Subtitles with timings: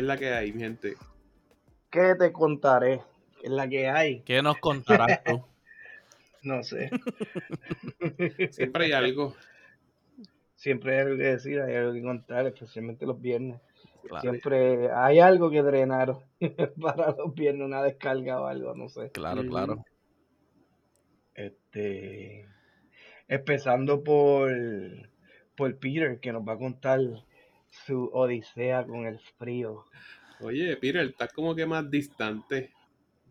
[0.00, 0.96] es la que hay, mi gente?
[1.90, 3.02] ¿Qué te contaré?
[3.40, 4.22] ¿Qué es la que hay?
[4.22, 5.44] ¿Qué nos contarás tú?
[6.42, 6.90] No sé.
[8.50, 9.34] Siempre hay algo.
[10.54, 13.60] Siempre hay algo que decir, hay algo que contar, especialmente los viernes.
[14.08, 16.16] Claro, Siempre hay algo que drenar
[16.80, 19.10] para los viernes, una descarga o algo, no sé.
[19.10, 19.84] claro, claro.
[21.34, 22.48] Este,
[23.28, 24.50] empezando por,
[25.54, 27.00] por Peter, que nos va a contar
[27.70, 29.84] su odisea con el frío.
[30.40, 32.72] Oye, Peter, estás como que más distante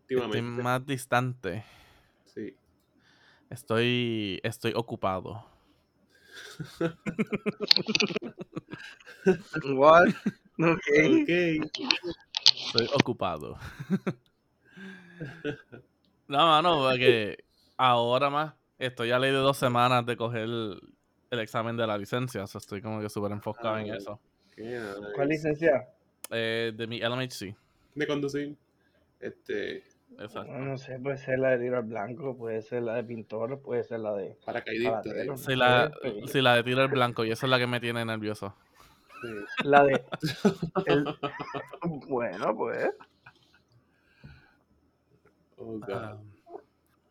[0.00, 0.62] Estoy últimamente.
[0.62, 1.64] más distante.
[2.26, 2.54] Sí.
[3.48, 5.44] Estoy, estoy ocupado.
[9.74, 10.08] What?
[10.58, 10.58] Ok.
[10.58, 11.28] Ok.
[12.66, 13.58] Estoy ocupado.
[16.28, 17.44] no, mano, porque
[17.76, 20.80] ahora más estoy a ley de dos semanas de coger el,
[21.30, 22.44] el examen de la licencia.
[22.44, 24.20] o sea, estoy como que súper enfocado en Ah, eso.
[24.62, 25.12] Nice.
[25.14, 25.88] ¿Cuál licencia?
[26.30, 27.54] Eh, de mi LMHC.
[27.94, 28.56] De conducir.
[29.20, 29.84] Este.
[30.18, 30.52] Exacto.
[30.52, 33.84] No sé, puede ser la de tiro al blanco, puede ser la de pintor, puede
[33.84, 34.36] ser la de...
[34.44, 35.02] Paracaidista.
[35.02, 35.34] Paradero.
[35.34, 35.38] eh.
[35.38, 35.92] Sí, la,
[36.26, 36.40] Sí.
[36.42, 38.54] la de tiro al blanco y esa es la que me tiene nervioso.
[39.22, 39.28] Sí.
[39.64, 40.02] La de...
[40.86, 41.04] el-
[42.08, 42.90] Bueno, pues...
[45.56, 45.90] Oh, God.
[45.92, 46.18] Ah,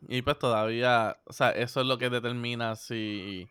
[0.08, 3.48] y pues todavía, o sea, eso es lo que determina si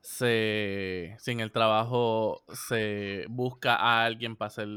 [0.00, 4.68] se si en el trabajo se busca a alguien para ser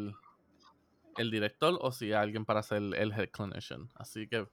[1.18, 3.90] el director o si a alguien para ser el head clinician.
[3.96, 4.48] Así que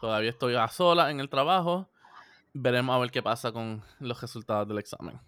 [0.00, 1.88] todavía estoy a sola en el trabajo.
[2.52, 5.20] Veremos a ver qué pasa con los resultados del examen.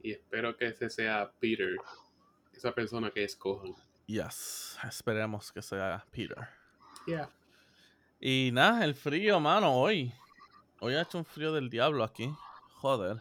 [0.00, 1.76] Y espero que ese sea Peter.
[2.54, 3.74] Esa persona que escojan.
[4.06, 6.48] Yes, esperemos que sea Peter.
[7.06, 7.28] Yeah.
[8.20, 10.12] Y nada, el frío, mano, hoy.
[10.80, 12.32] Hoy ha hecho un frío del diablo aquí.
[12.86, 13.20] Joder.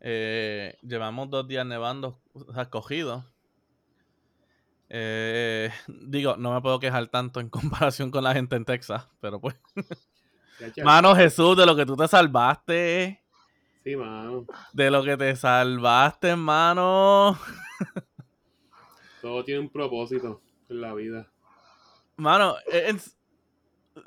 [0.00, 3.24] Eh, llevamos dos días nevando, o sea, cogidos.
[4.88, 9.40] Eh, digo, no me puedo quejar tanto en comparación con la gente en Texas, pero
[9.40, 9.56] pues.
[10.84, 13.20] Mano, Jesús, de lo que tú te salvaste.
[13.82, 14.46] Sí, mano.
[14.72, 17.36] De lo que te salvaste, hermano.
[19.22, 21.28] Todo tiene un propósito en la vida.
[22.14, 23.00] Mano, en-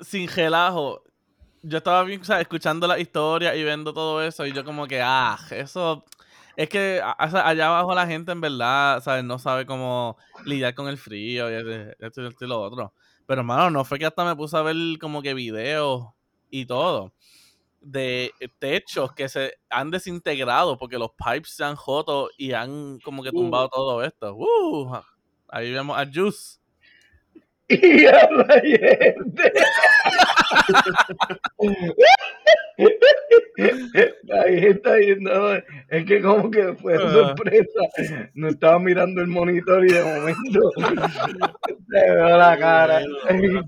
[0.00, 1.02] sin relajo.
[1.68, 4.86] Yo estaba bien, o sea, escuchando la historia y viendo todo eso y yo como
[4.86, 6.04] que, ah, eso...
[6.56, 9.24] Es que a- o sea, allá abajo la gente en verdad, ¿sabes?
[9.24, 10.16] No sabe cómo
[10.46, 12.94] lidiar con el frío y esto y lo otro.
[13.26, 16.06] Pero, hermano, no fue que hasta me puse a ver como que videos
[16.50, 17.12] y todo
[17.80, 23.22] de techos que se han desintegrado porque los pipes se han roto y han como
[23.22, 23.70] que tumbado Uh.
[23.70, 24.34] todo esto.
[24.34, 24.96] Uh,
[25.48, 26.58] ahí vemos a Juice.
[27.68, 29.52] Y a la gente.
[33.58, 35.54] Ahí está yendo.
[35.88, 37.10] Es que como que fue Ah.
[37.10, 37.80] sorpresa.
[38.34, 40.70] No estaba mirando el monitor y de momento
[41.90, 43.00] se veo la cara.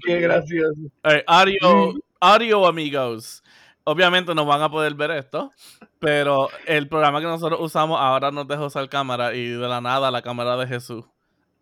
[0.04, 0.74] Qué gracioso.
[1.04, 3.42] Eh, audio, audio, amigos.
[3.84, 5.50] Obviamente no van a poder ver esto,
[5.98, 10.10] pero el programa que nosotros usamos ahora nos dejó usar cámara y de la nada
[10.10, 11.06] la cámara de Jesús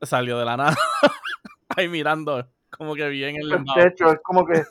[0.02, 0.76] salió de la nada.
[1.76, 4.62] Ahí mirando, como que bien en el El techo es como que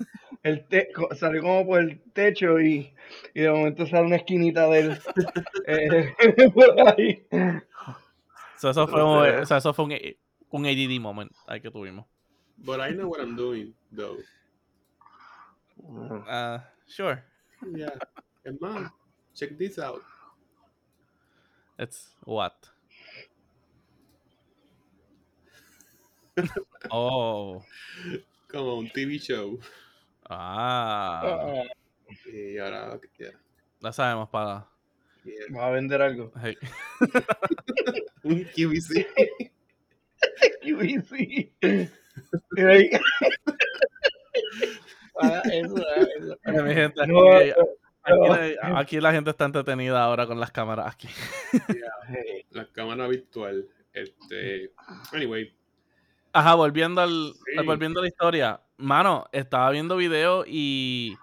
[0.43, 2.93] el te salió como por el techo y,
[3.33, 4.97] y de momento sale una esquinita del
[5.67, 6.13] eh,
[6.53, 7.25] por ahí.
[8.57, 9.93] So, eso fue, un, o sea, eso fue un,
[10.49, 12.05] un ADD moment ahí que tuvimos.
[12.57, 14.17] But I know what I'm doing, though.
[16.27, 17.23] Ah, sure.
[17.75, 17.97] Yeah.
[18.45, 18.91] And man,
[19.33, 20.01] check this out.
[21.77, 22.53] It's what?
[26.89, 27.63] Oh.
[28.51, 29.59] Como un TV show.
[30.29, 31.63] Ah.
[32.31, 33.31] Y ahora, yeah.
[33.79, 34.67] La sabemos para.
[35.23, 35.57] Yeah.
[35.57, 36.31] Va a vender algo.
[36.41, 36.55] Hey.
[38.23, 39.07] Un QVC.
[40.63, 41.51] QVC.
[45.21, 46.63] Ah, eso, ah, eso.
[46.63, 47.53] Mi gente, aquí, No, aquí
[48.09, 48.27] no.
[48.27, 51.07] la- aquí la gente está entretenida ahora con las cámaras aquí.
[52.07, 53.67] Hey, La cámara virtual.
[53.93, 54.71] Este.
[55.13, 55.53] Anyway.
[56.35, 57.65] Ajá, volviendo al, Sí.
[57.65, 58.61] volviendo a la historia.
[58.77, 61.15] Mano, estaba viendo videos y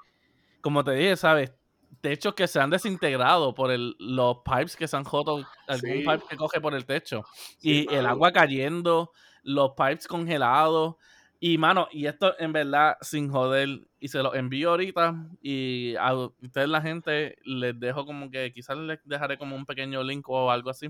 [0.63, 1.53] como te dije, ¿sabes?
[2.01, 6.03] Techos que se han desintegrado por el, los pipes que se han roto, algún Sí.
[6.03, 7.25] pipe que coge por el techo.
[7.59, 9.13] Sí, y el agua cayendo,
[9.43, 10.97] los pipes congelados.
[11.41, 13.69] Y mano, y esto en verdad sin joder,
[14.01, 15.15] y se lo envío ahorita.
[15.43, 20.03] Y a ustedes, la gente, les dejo como que quizás les dejaré como un pequeño
[20.03, 20.89] link o algo así.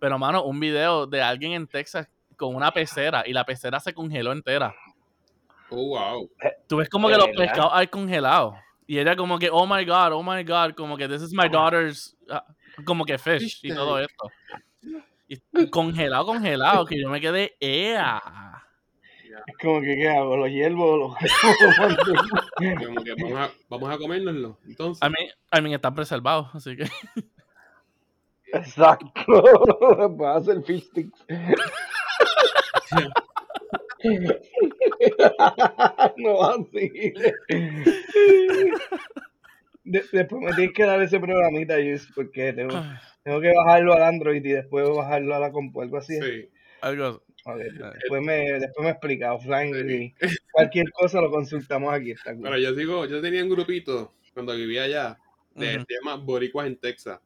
[0.00, 3.92] Pero mano, un video de alguien en Texas con una pecera y la pecera se
[3.94, 4.74] congeló entera.
[5.70, 6.30] Oh, wow.
[6.68, 7.44] Tú ves como ¿De que los verdad?
[7.44, 8.54] pescados hay congelados.
[8.86, 11.48] Y ella como que, oh my god, oh my god, como que this is my
[11.48, 12.44] daughter's, ah,
[12.84, 14.30] como que fish y todo esto.
[15.26, 18.22] Y congelado, congelado, que yo me quedé, ¡ea!
[19.46, 20.36] Es como que, ¿qué hago?
[20.36, 21.14] ¿Los hiervo o los.?
[22.78, 24.58] Como que vamos a, vamos a comérnoslo.
[24.64, 25.16] Entonces, A mí,
[25.50, 26.88] a mí están preservados, así que.
[28.52, 29.12] Exacto.
[30.16, 31.24] Vas a hacer fish sticks.
[36.16, 37.12] no así.
[39.84, 42.82] De- después me tienes que dar ese programita, Jus, porque tengo,
[43.22, 46.18] tengo que bajarlo al Android y después bajarlo a la compu, algo así.
[46.20, 46.48] sí.
[46.80, 47.22] Algo.
[47.46, 50.14] A ver, después me, después me explica offline y
[50.50, 52.12] cualquier cosa lo consultamos aquí.
[52.12, 52.44] Está cool.
[52.44, 55.18] Pero yo digo, yo tenía un grupito cuando vivía allá
[55.54, 55.84] de Ujú.
[55.84, 57.20] temas boricuas en Texas.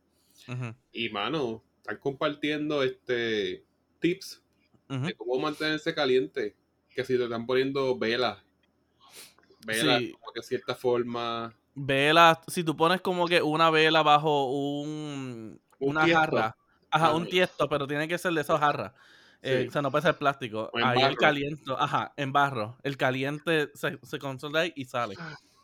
[0.93, 3.63] Y mano, están compartiendo este
[4.01, 4.43] tips
[4.89, 6.57] de cómo mantenerse caliente.
[6.95, 8.39] Que si te están poniendo velas,
[9.65, 10.13] velas Sí.
[10.13, 11.55] como que cierta forma.
[11.75, 16.21] Vela, si tú pones como que una vela bajo un, Un una tiesto.
[16.21, 16.57] jarra,
[16.91, 18.93] ajá, un tiesto, pero tiene que ser de esas jarras.
[19.43, 19.69] Eh, Sí.
[19.69, 20.71] o sea, no puede ser plástico.
[20.75, 22.77] Ahí el caliente, ajá, en barro.
[22.83, 25.15] El caliente se, se controla ahí y sale.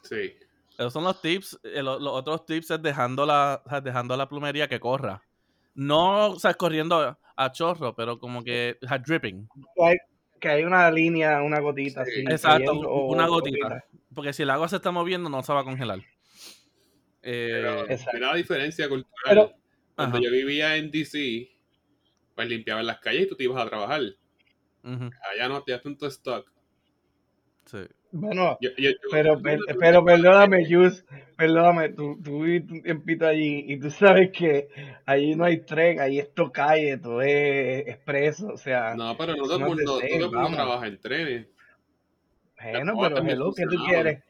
[0.03, 0.35] Sí.
[0.79, 1.59] Esos son los tips.
[1.65, 5.21] eh, lo- los otros tips es dejando la, dejando la plumería que corra.
[5.75, 9.49] No, o sea, corriendo a, a chorro, pero como que sea, dripping.
[9.83, 9.97] Hay-
[10.41, 12.11] que hay una línea, una gotita Sí.
[12.11, 12.21] así.
[12.29, 13.69] Exacto, cayendo, una gotita.
[13.69, 13.85] gotita.
[14.15, 16.01] Porque si el agua se está moviendo, no se va a congelar.
[17.23, 19.15] Eh, Pero la diferencia cultural.
[19.27, 19.53] Pero-
[19.95, 20.25] Cuando Ajá.
[20.27, 21.49] yo vivía en DC,
[22.35, 24.01] pues limpiaban las calles y tú te ibas a trabajar.
[24.83, 26.51] Allá no, ya tanto stock.
[27.65, 27.79] sí.
[28.17, 31.05] Bueno, Yo- yo- yo- pero, yo- per- yo- pero perdóname, Jus,
[31.37, 34.69] perdóname, tú, tú viviste un tiempito allí y tú sabes que
[35.05, 39.43] allí no hay tren, allí esto calle, todo es expreso, o sea, No, pero no
[39.43, 41.47] todo el de mundo, el trabaja en trenes.
[42.95, 44.23] bueno, pero hello, ¿qué tú quieres?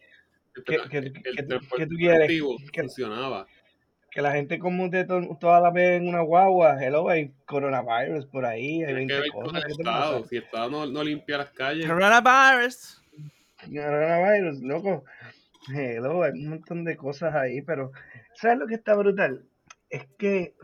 [0.57, 2.31] El, ¿Qué- qué- el qué- qué tú- transporte qué tú quieres?
[2.73, 3.47] ¿Qué- funcionaba.
[4.11, 8.47] Que la gente comute to- toda la vez en una guagua, hello, hay coronavirus por
[8.47, 10.25] ahí, hay Tienes que 20 ver con cosas, el.
[10.25, 13.04] Si el Estado no, no limpia las calles, Coronavirus.
[13.73, 15.05] Coronavirus, loco.
[15.75, 17.93] Hello, hay un montón de cosas ahí, pero
[18.35, 19.45] ¿sabes lo que está brutal?
[19.89, 20.55] Es que,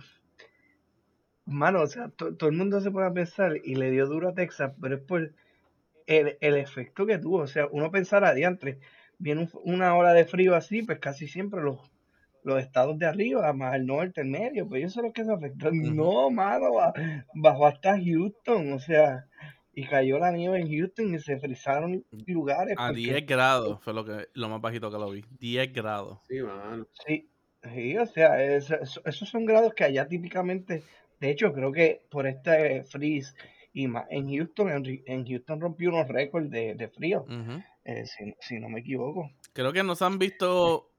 [1.47, 4.29] mano, o sea, to- todo el mundo se pone a pensar y le dio duro
[4.31, 5.33] a Texas, pero es por
[6.07, 7.39] el, el efecto que tuvo.
[7.39, 8.79] O sea, uno pensará, diantre,
[9.19, 11.91] viene un- una ola de frío así, pues casi siempre los,
[12.45, 15.33] los estados de arriba, más al norte, el medio, pues eso es lo que se
[15.33, 15.79] afectan.
[15.79, 15.95] Ujú.
[15.95, 16.93] No, mano, ba-
[17.35, 19.27] bajó hasta Houston, o sea,
[19.81, 22.75] y cayó la nieve en Houston y se frizaron lugares.
[22.79, 25.25] A porque- 10 grados fue lo que lo más bajito que lo vi.
[25.39, 26.19] 10 grados.
[26.29, 26.87] sí, mano.
[27.07, 27.29] Sí,
[27.75, 30.83] sí, o sea, es- es- esos son grados que allá típicamente,
[31.21, 33.35] de hecho, creo que por este freeze
[33.73, 37.25] y más en Houston, en, en Houston rompió unos récords de, de frío,
[37.85, 39.31] eh, si, si no me equivoco.
[39.53, 40.91] Creo que nos han visto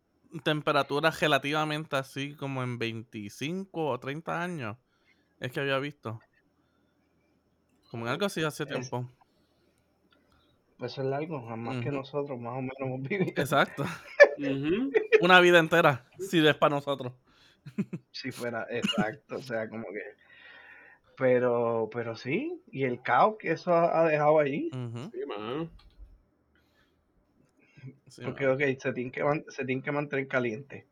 [0.43, 4.77] temperaturas relativamente así como en 25 o 30 años.
[5.39, 6.19] Es que había visto.
[7.91, 9.07] Como en algo así hace Es- tiempo.
[10.77, 11.97] Pues es largo, más que Ujú.
[11.99, 13.33] nosotros, más o menos hemos vivido.
[13.39, 13.85] Exacto.
[15.21, 17.13] Una vida entera, si es para nosotros.
[18.09, 20.01] Si fuera exacto, o sea, como que.
[21.17, 25.11] Pero, pero sí, y el caos que eso ha, ha dejado Ujú.
[25.13, 25.69] Sí, mano.
[28.07, 28.55] Sí, porque, mano.
[28.55, 30.87] ok, se tienen que, man- se tienen que mantener caliente,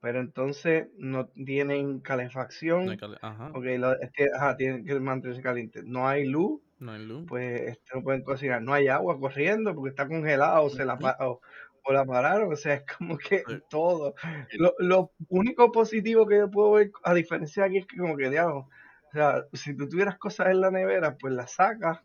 [0.00, 2.86] pero entonces no tienen calefacción.
[2.86, 4.56] No hay cali- Ajá.
[4.56, 5.84] Tienen que mantenerse calientes.
[5.84, 7.24] No hay luz, No hay luz.
[7.28, 8.62] pues este, no pueden cocinar.
[8.62, 11.40] No hay agua corriendo porque está congelado o, se la, o,
[11.84, 12.52] o la pararon.
[12.52, 13.58] O sea, es como que Sí.
[13.68, 14.14] todo.
[14.58, 18.16] Lo, lo único positivo que yo puedo ver, a diferencia de aquí, es que como
[18.16, 18.66] que, digamos,
[19.08, 22.00] o sea, si tú tuvieras cosas en la nevera, pues las sacas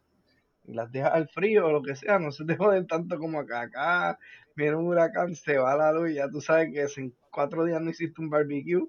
[0.66, 2.20] y las dejas al frío o lo que sea.
[2.20, 3.62] No se te joden tanto como acá.
[3.62, 4.20] Acá
[4.56, 7.66] viene un huracán, se va la luz y ya tú sabes que si en cuatro
[7.66, 8.88] días no hiciste un barbecue,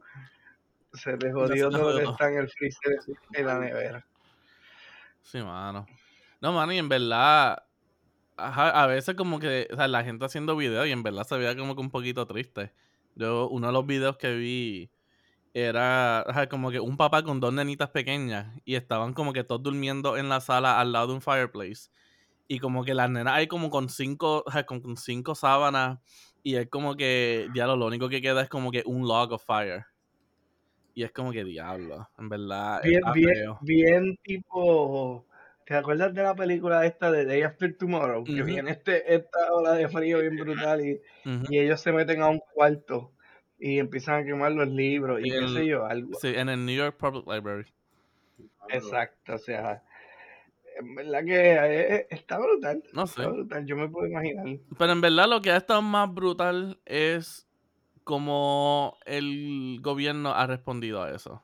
[0.92, 2.98] se te jodió todo lo que está en el freezer
[3.32, 4.06] en la nevera.
[5.22, 5.84] Sí, mano.
[6.40, 7.64] No, mano, y en verdad,
[8.36, 11.36] ajá, a veces como que, o sea, la gente haciendo videos y en verdad se
[11.36, 12.72] veía como que un poquito triste.
[13.16, 14.90] Yo, uno de los videos que vi
[15.52, 19.62] era ajá, como que un papá con dos nenitas pequeñas y estaban como que todos
[19.62, 21.90] durmiendo en la sala al lado de un fireplace.
[22.46, 25.98] Y como que las nenas hay como con cinco, ajá, con, con cinco sábanas
[26.46, 29.44] y es como que, diablo, lo único que queda es como que un log of
[29.44, 29.84] fire.
[30.94, 32.82] Y es como que diablo, en verdad.
[32.84, 35.26] Bien, bien, bien tipo.
[35.66, 38.22] ¿Te acuerdas de la película esta de Day After Tomorrow?
[38.22, 41.00] Que viene este, esta ola de frío bien brutal y,
[41.50, 43.10] y ellos se meten a un cuarto
[43.58, 46.16] y empiezan a quemar los libros y qué El- sé yo, algo.
[46.20, 47.66] Sí, en el New York Public Library.
[48.68, 49.82] Exacto, o sea,
[50.78, 52.82] en verdad que eh, está brutal.
[52.92, 53.22] No sé.
[53.22, 54.46] Está brutal, yo me puedo imaginar.
[54.78, 57.48] Pero en verdad lo que ha estado más brutal es
[58.04, 61.42] cómo el gobierno ha respondido a eso.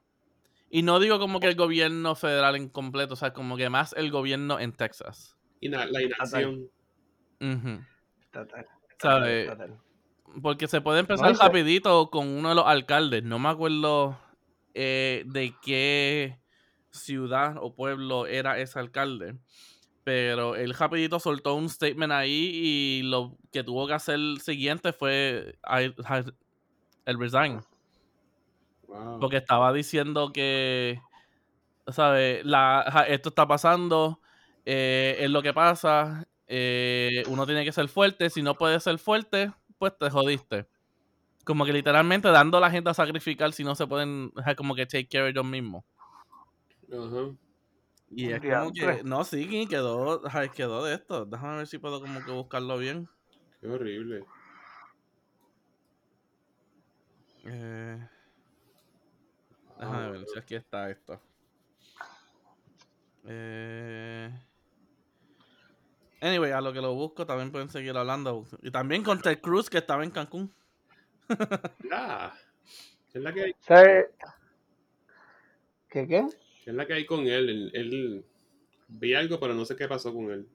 [0.70, 3.92] Y no digo como que el gobierno federal en completo, o sea, como que más
[3.94, 5.36] el gobierno en Texas.
[5.60, 6.70] Y la inacción.
[8.98, 9.50] ¿Sabes?
[10.40, 13.22] Porque se puede empezar rapidito con uno de los alcaldes.
[13.22, 14.18] No me acuerdo
[14.72, 16.38] eh, de qué
[16.92, 19.36] ciudad o pueblo era ese alcalde.
[20.04, 24.92] Pero él rapidito soltó un statement ahí y lo que tuvo que hacer el siguiente
[24.92, 25.58] fue
[27.06, 27.62] el resign.
[29.20, 31.00] Porque estaba diciendo que,
[31.88, 32.44] ¿sabes?
[32.44, 34.20] La, esto está pasando,
[34.64, 38.98] eh, es lo que pasa, eh, uno tiene que ser fuerte, si no puedes ser
[38.98, 40.66] fuerte, pues te jodiste.
[41.44, 44.86] Como que literalmente dando a la gente a sacrificar si no se pueden, como que
[44.86, 45.84] take care de ellos mismos.
[48.10, 50.22] Y es como que, no, sí, quedó,
[50.54, 51.24] quedó de esto.
[51.24, 53.08] Déjame ver si puedo como que buscarlo bien.
[53.60, 54.24] Qué horrible.
[57.44, 58.08] Eh,
[59.78, 61.20] déjame ver si aquí está esto.
[63.24, 64.30] Eh,
[66.20, 68.44] anyway, a lo que lo busco también pueden seguir hablando.
[68.60, 70.52] Y también con Ted Cruz que estaba en Cancún.
[71.92, 72.34] ah,
[73.14, 73.54] es la que hay.
[75.88, 76.26] ¿Qué qué?
[76.70, 77.70] Es la que hay con él.
[77.72, 78.24] Él,
[78.88, 80.46] vi algo, pero no sé qué pasó con él.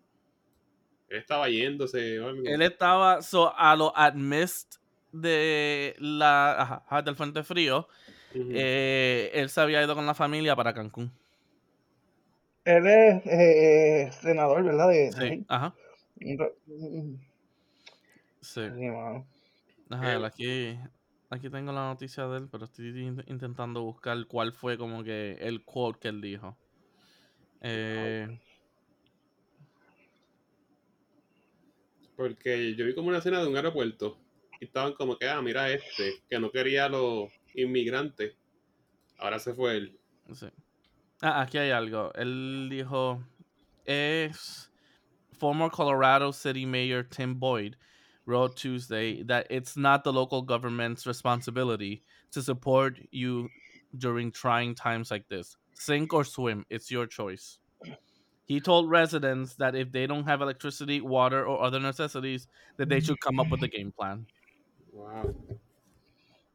[1.09, 2.43] Él estaba yéndose o algo.
[2.45, 3.19] Él estaba
[3.55, 4.75] a lo admist
[5.11, 7.87] de la ajá, del Fuente Frío.
[8.33, 11.11] Eh, él se había ido con la familia para Cancún.
[12.65, 14.89] Él es eh, senador, ¿verdad?
[15.17, 15.73] sí, ajá.
[18.41, 18.61] Sí.
[19.89, 20.77] Ajá, aquí,
[21.29, 22.87] Aquí tengo la noticia de él, pero estoy
[23.27, 26.57] intentando buscar cuál fue como que el quote que él dijo.
[27.61, 28.39] Eh...
[32.15, 34.17] Porque yo vi como una escena de un aeropuerto
[34.59, 38.35] y estaban como que, ah, mira este, que no quería a los inmigrantes.
[39.19, 39.99] Ahora se fue él.
[40.33, 40.47] Sí.
[41.21, 42.13] Ah, aquí hay algo.
[42.13, 43.21] Él dijo,
[43.85, 44.71] es
[45.33, 47.75] former Colorado City Mayor Tim Boyd
[48.27, 53.49] wrote Tuesday that it's not the local government's responsibility to support you
[53.97, 55.55] during trying times like this.
[55.73, 57.59] Sink or swim, it's your choice.
[58.45, 62.99] He told residents that if they don't have electricity, water, or other necessities, that they
[62.99, 64.25] should come up with a game plan.
[64.93, 65.33] Wow.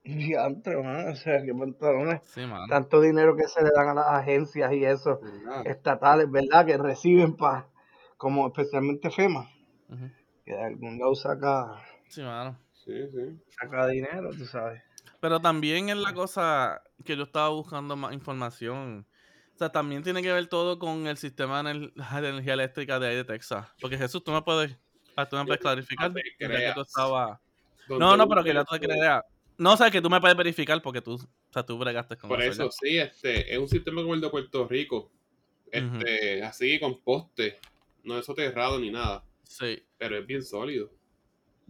[0.05, 1.09] Diantre, man.
[1.09, 2.21] O sea, que pantalones.
[2.35, 2.67] Sí, man.
[2.69, 5.21] Tanto dinero que se le dan a las agencias y eso,
[5.64, 6.67] estatales, ¿verdad?
[6.67, 7.69] Que reciben para,
[8.17, 9.49] como especialmente FEMA.
[9.88, 10.11] Uh -huh.
[10.45, 11.83] Que de algún lado saca.
[12.09, 12.59] Sí, mano.
[12.73, 13.39] Sí, sí.
[13.61, 14.83] Saca dinero, tú sabes.
[15.21, 19.07] Pero también es la cosa que yo estaba buscando más información.
[19.55, 21.93] O sea, también tiene que ver todo con el sistema de
[22.29, 23.69] energía eléctrica de ahí de Texas.
[23.81, 24.77] Porque Jesús, tú me puedes,
[25.15, 26.13] ah, tú me puedes clarificar.
[26.13, 27.41] Que tú estaba...
[27.89, 29.23] No, no, pero que ya tú te creas.
[29.59, 32.29] No, o sea, que tú me puedes verificar porque tú, o sea, tú bregaste con
[32.29, 35.13] Por eso, sí, este, es un sistema como el de Puerto Rico.
[35.71, 37.59] Este, así con poste.
[38.03, 39.25] No es soterrado ni nada.
[39.43, 39.83] Sí.
[39.99, 40.91] Pero es bien sólido.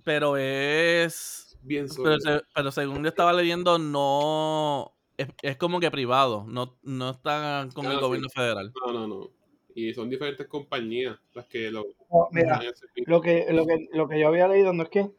[0.04, 1.58] Pero es.
[1.62, 2.42] Bien sólido.
[2.54, 4.94] Pero, según yo estaba leyendo, no.
[5.42, 6.44] Es, como que privado.
[6.48, 8.72] No, no está con el ah, gobierno federal.
[8.84, 9.30] No, no, no.
[9.74, 11.84] Y son diferentes compañías las que lo.
[12.32, 12.60] mira,
[13.06, 15.10] lo que, lo, que, lo que yo había leído no es que.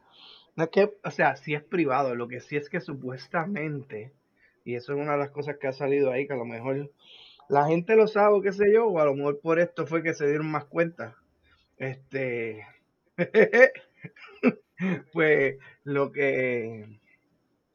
[0.56, 4.12] No es que, o sea, sí es privado, lo que sí es que supuestamente,
[4.64, 6.92] y eso es una de las cosas que ha salido ahí, que a lo mejor
[7.48, 10.14] la gente lo sabe, qué sé yo, o a lo mejor por esto fue que
[10.14, 11.16] se dieron más cuenta
[11.78, 12.66] este,
[15.12, 17.00] pues lo que,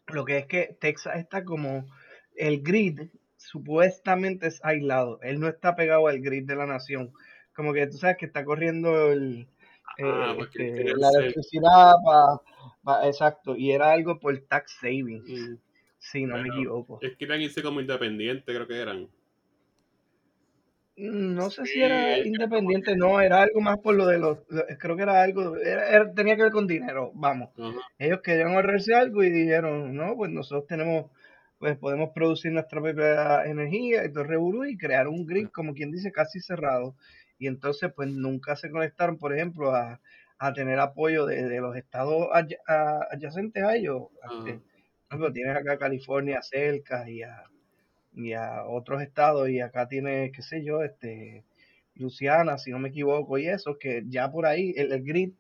[0.08, 1.88] lo que es que Texas está como
[2.36, 5.20] el grid supuestamente es aislado.
[5.22, 7.12] Él no está pegado al grid de la nación.
[7.56, 9.48] Como que tú sabes que está corriendo el,
[10.02, 11.92] ah, eh, este, la electricidad
[12.84, 13.56] para, exacto.
[13.56, 15.30] Y era algo por tax savings.
[15.30, 15.56] Mm.
[16.02, 17.00] Si no me equivoco.
[17.02, 19.10] Es que eran irse como independiente, creo que eran.
[21.00, 24.40] No sé si era independiente, no, era algo más por lo de los,
[24.80, 25.56] creo que era algo,
[26.14, 27.52] tenía que ver con dinero, vamos.
[27.98, 31.10] Ellos querían ahorrarse algo y dijeron, no, pues nosotros tenemos,
[31.58, 35.90] pues podemos producir nuestra propia energía y todo revolú y crear un grid, como quien
[35.90, 36.96] dice, casi cerrado.
[37.38, 40.02] Y entonces, pues nunca se conectaron, por ejemplo, a,
[40.54, 42.28] tener apoyo de, los estados
[42.68, 44.08] adyacentes a ellos.
[44.22, 44.50] Por
[45.10, 47.46] ejemplo, tienes acá California cerca y a
[48.14, 51.44] y a otros estados y acá tiene, qué sé yo, este
[51.96, 55.34] Luciana, si no me equivoco, y eso, que ya por ahí el, grid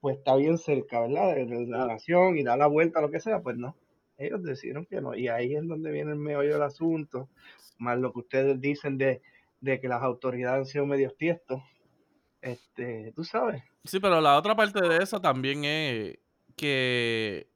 [0.00, 1.34] pues está bien cerca, ¿verdad?
[1.34, 3.76] De, la nación y da la vuelta, lo que sea, pues no.
[4.18, 5.14] Ellos decidieron que no.
[5.14, 7.28] Y ahí es donde viene el meollo del asunto,
[7.78, 9.20] más lo que ustedes dicen de,
[9.60, 11.60] de que las autoridades han sido medios tiestos.
[12.40, 13.62] Este, tú sabes.
[13.84, 16.18] Sí, pero la otra parte de eso también es
[16.56, 17.48] que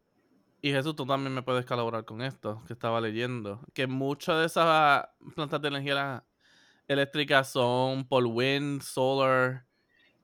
[0.62, 4.46] y Jesús, tú también me puedes colaborar con esto, que estaba leyendo, que muchas de
[4.46, 6.24] esas plantas de energía
[6.88, 9.66] eléctrica son por wind, solar,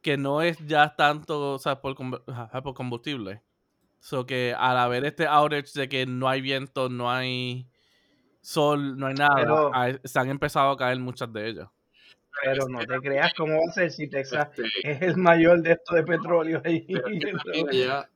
[0.02, 3.42] que no es ya tanto, o sea, por, por combustible.
[4.00, 7.68] So que al haber este outage de que no hay viento, no hay
[8.42, 11.68] sol, no hay nada, se han empezado a caer muchas de ellas.
[12.42, 15.72] Pero no te creas cómo va a ser si Texas este es el mayor de
[15.72, 16.86] esto de petróleo ahí.
[17.70, 18.08] allá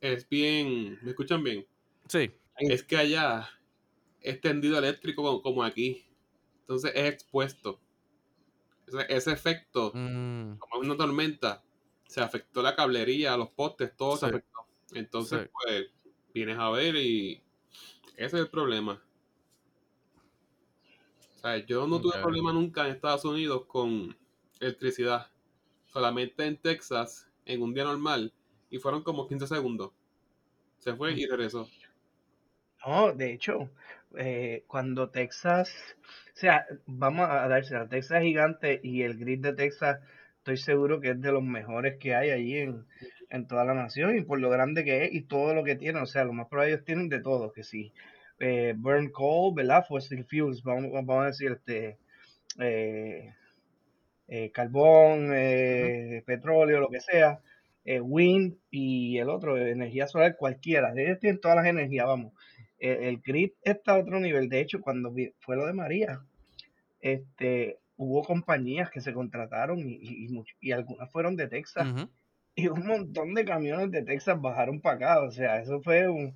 [0.00, 1.66] es bien, ¿me escuchan bien?
[2.08, 2.30] Sí.
[2.58, 3.48] Es que allá
[4.20, 6.06] es tendido eléctrico como aquí.
[6.60, 7.80] Entonces es expuesto.
[9.08, 10.58] Ese, efecto, mm.
[10.58, 11.62] como una tormenta,
[12.06, 14.66] se afectó la cablería, los postes, todo se afectó.
[14.92, 15.86] Entonces, pues,
[16.32, 17.42] vienes a ver y
[18.16, 19.02] ese es el problema.
[21.46, 24.16] Sea, yo no tuve problema nunca en Estados Unidos con
[24.58, 25.28] electricidad.
[25.86, 28.32] Solamente en Texas, en un día normal,
[28.68, 29.92] y fueron como 15 segundos.
[30.78, 31.68] Se fue y regresó.
[32.84, 33.70] No, de hecho,
[34.18, 35.72] eh, cuando Texas,
[36.34, 40.00] o sea, vamos a darse a Texas gigante y el grid de Texas,
[40.38, 42.86] estoy seguro que es de los mejores que hay allí en,
[43.30, 46.00] en toda la nación y por lo grande que es y todo lo que tiene,
[46.00, 47.92] o sea, lo más probable ellos tienen de todo, que sí,
[48.38, 49.84] eh, burn coal, ¿verdad?
[49.86, 51.98] Fossil fuels, vamos, vamos a decir, este,
[52.60, 53.32] eh,
[54.28, 55.28] eh, carbón,
[56.24, 57.40] petróleo, lo que sea,
[57.84, 62.32] wind y el otro, energía solar, cualquiera, ellos tienen todas las energías, vamos.
[62.78, 66.20] El, grid está a otro nivel, de hecho, cuando fue lo de María,
[67.00, 70.28] este, hubo compañías que se contrataron y,
[70.60, 72.08] y, algunas fueron de Texas
[72.56, 75.20] y un montón de camiones de Texas bajaron para acá.
[75.22, 76.34] O sea, eso fue un,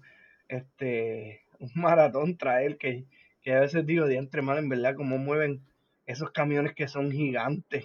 [0.48, 3.04] este, un maratón traer que,
[3.42, 5.62] que a veces digo, de entre mal, en verdad, cómo mueven
[6.06, 7.84] esos camiones que son gigantes.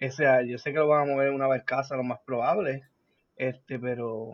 [0.00, 2.84] O sea, yo sé que lo van a mover en una barcaza, lo más probable,
[3.36, 4.30] este, pero,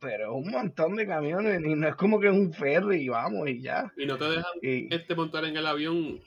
[0.00, 3.48] pero un montón de camiones y no es como que es un ferry y vamos
[3.48, 3.92] y ya.
[3.96, 6.20] Y no te dejan este montar en el avión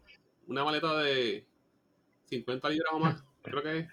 [0.47, 1.45] una maleta de
[2.25, 3.87] 50 libras o más, creo que es.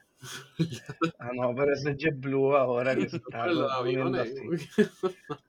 [1.18, 3.46] ah, no, pero ese es JetBlue ahora que se está
[3.79, 4.35] poniendo así.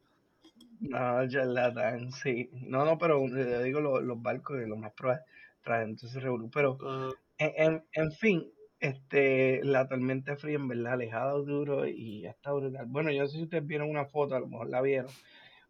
[0.80, 2.50] No, charlatán, sí.
[2.54, 5.24] No, no, pero le digo los, barcos de los más probable
[5.62, 6.50] traen entonces revolú.
[6.50, 6.78] Pero,
[7.38, 12.86] en, en, fin, este, la tormenta fría en verdad alejada duro y ya está brutal.
[12.88, 15.12] Bueno, yo no sé si ustedes vieron una foto, a lo mejor la vieron,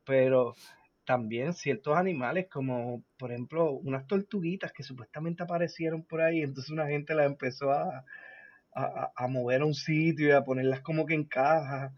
[0.06, 0.54] pero
[1.06, 6.88] también ciertos animales como, por ejemplo, unas tortuguitas que supuestamente aparecieron por ahí, entonces una
[6.88, 8.06] gente las empezó a,
[8.74, 11.94] a, mover a un sitio y a ponerlas como que en caja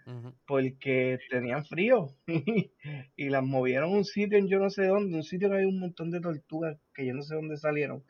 [0.45, 2.15] porque tenían frío
[3.15, 5.65] y las movieron a un sitio en yo no sé dónde, un sitio que hay
[5.65, 8.03] un montón de tortugas que yo no sé dónde salieron.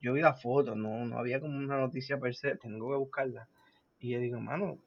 [0.00, 3.48] Yo vi la foto, no, no había como una noticia per se, tengo que buscarla.
[3.98, 4.78] Y yo digo, mano,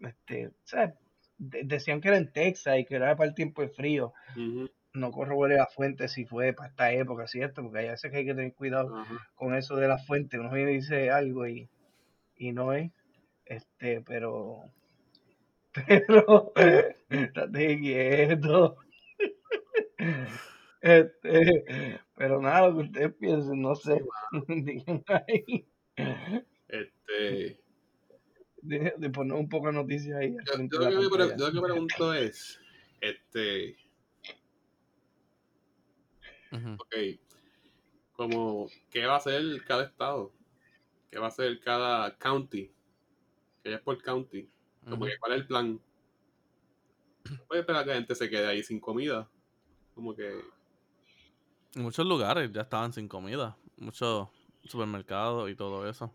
[0.00, 0.94] este, ¿sabes?
[1.38, 4.12] decían que era en Texas y que era para el tiempo de frío.
[4.92, 7.62] No corroboré la fuente si fue para esta época, ¿cierto?
[7.62, 9.04] Porque hay veces que hay que tener cuidado
[9.36, 10.38] con eso de la fuente.
[10.38, 11.68] Uno viene dice algo y,
[12.38, 12.92] y no es,
[13.44, 14.70] este, pero,
[15.86, 16.52] pero,
[17.10, 18.76] estate quieto.
[20.80, 24.00] Este, pero nada, lo que ustedes piensen, no sé,
[24.48, 25.66] digan ahí.
[26.68, 27.60] Este.
[28.60, 30.36] De, de, poner un poco de noticias ahí.
[30.46, 32.60] Yo, lo que me, que pregunto es,
[33.00, 33.76] este,
[36.52, 36.94] ok,
[38.12, 40.32] como, ¿qué va a hacer cada estado?
[41.10, 42.70] Que va a ser cada county,
[43.62, 44.48] que es por county,
[44.88, 45.80] como que cuál es el plan.
[47.46, 49.28] Puede esperar que la gente se quede ahí sin comida,
[49.94, 50.40] como que...
[51.74, 54.28] En muchos lugares ya estaban sin comida, muchos
[54.64, 56.14] supermercados y todo eso.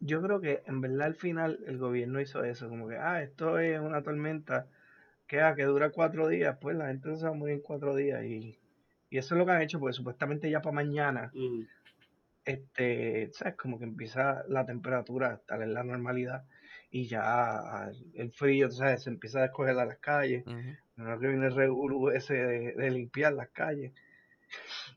[0.00, 3.58] Yo creo que en verdad al final el gobierno hizo eso, como que, ah, esto
[3.58, 4.66] es una tormenta
[5.26, 7.94] que, ah, que dura cuatro días, pues la gente se va a morir en cuatro
[7.94, 8.58] días y,
[9.10, 11.32] eso es lo que han hecho, porque supuestamente ya para mañana
[12.44, 13.56] este, ¿sabes?
[13.56, 16.44] Como que empieza la temperatura a estar en la normalidad
[16.90, 19.04] y ya el frío, ¿sabes?
[19.04, 20.44] Se empieza a descongelar las calles.
[20.96, 23.92] No que viene el ese de, limpiar las calles.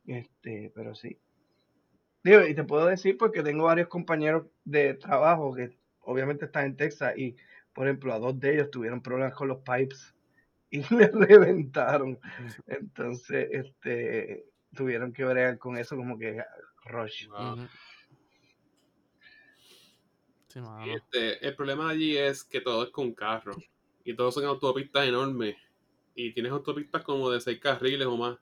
[0.06, 1.20] Este, pero sí.
[2.24, 6.78] Digo, y te puedo decir porque tengo varios compañeros de trabajo que obviamente están en
[6.78, 7.36] Texas y,
[7.74, 10.16] por ejemplo, a dos de ellos tuvieron problemas con los pipes
[10.70, 12.20] y les reventaron.
[12.66, 16.42] Entonces, este, tuvieron que bregar con eso como que
[16.86, 17.28] Rush.
[20.86, 23.56] este, el problema allí es que todo es con carro.
[24.04, 25.56] Y todos son autopistas enormes.
[26.16, 28.38] Y tienes autopistas como de 6 carriles o más.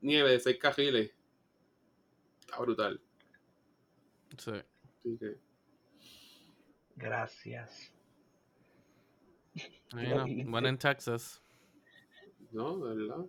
[0.00, 1.12] nieve de 6 carriles.
[2.40, 3.00] Está brutal.
[4.38, 4.52] Sí.
[6.96, 7.92] Gracias.
[9.92, 11.42] Bueno, en Texas.
[12.52, 13.26] No, de verdad.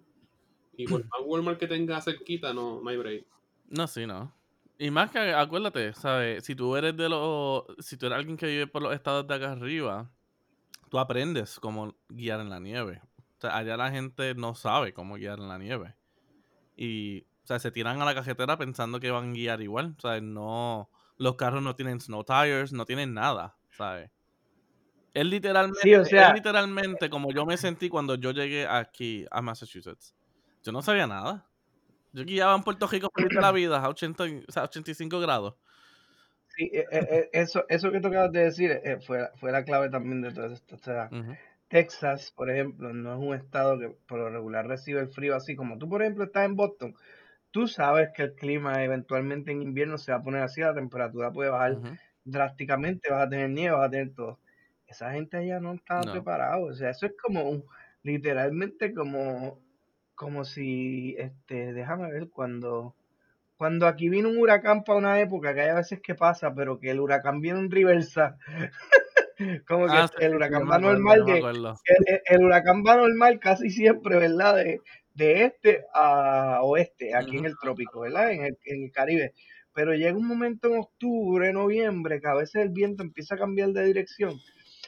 [0.77, 3.25] Y por más Walmart que tenga cerquita, no, no hay break.
[3.69, 4.33] No, sí, no.
[4.77, 6.43] Y más que, acuérdate, ¿sabes?
[6.43, 7.63] Si tú eres de los.
[7.79, 10.09] Si tú eres alguien que vive por los estados de acá arriba,
[10.89, 13.01] tú aprendes cómo guiar en la nieve.
[13.37, 15.95] O sea, allá la gente no sabe cómo guiar en la nieve.
[16.75, 19.95] Y, o sea, se tiran a la cajetera pensando que van a guiar igual.
[19.97, 20.89] O sea, no.
[21.17, 24.11] Los carros no tienen snow tires, no tienen nada, ¿sabes?
[25.13, 29.25] Es literalmente, Sí, o sea- es literalmente como yo me sentí cuando yo llegué aquí
[29.31, 30.13] a Massachusetts.
[30.61, 31.47] Yo no sabía nada.
[32.15, 35.55] Yo guiaba en Puerto Rico de la vida a 80, y- o sea, 85 grados.
[36.49, 39.63] Sí, eh, eh, eh, eso, eso que tú acabas de decir eh, fue, fue la
[39.65, 40.75] clave también de todo esto.
[40.75, 41.13] O sea.
[41.69, 45.55] Texas, por ejemplo, no es un estado que por lo regular recibe el frío así
[45.55, 46.95] como tú, por ejemplo, estás en Boston.
[47.51, 51.31] Tú sabes que el clima eventualmente en invierno se va a poner así, la temperatura
[51.33, 51.81] puede bajar
[52.25, 54.41] drásticamente, vas a tener nieve, vas a tener todo.
[54.87, 56.11] Esa gente allá no estaba No.
[56.11, 56.59] preparada.
[56.59, 57.65] O sea, eso es como un,
[58.03, 59.64] literalmente como,
[60.15, 62.95] como si, este, déjame ver, cuando,
[63.57, 66.79] cuando aquí vino un huracán para una época, que hay a veces que pasa, pero
[66.79, 68.37] que el huracán viene en reversa.
[69.67, 71.47] como que Ah, el sí, huracán va normal de,
[71.85, 74.55] el, el- huracán va normal casi siempre, ¿verdad?
[74.55, 74.81] De,
[75.13, 78.31] de este a oeste, aquí en el trópico, ¿verdad?
[78.31, 79.33] En el, en el Caribe.
[79.73, 83.69] Pero llega un momento en octubre, noviembre, que a veces el viento empieza a cambiar
[83.69, 84.41] de dirección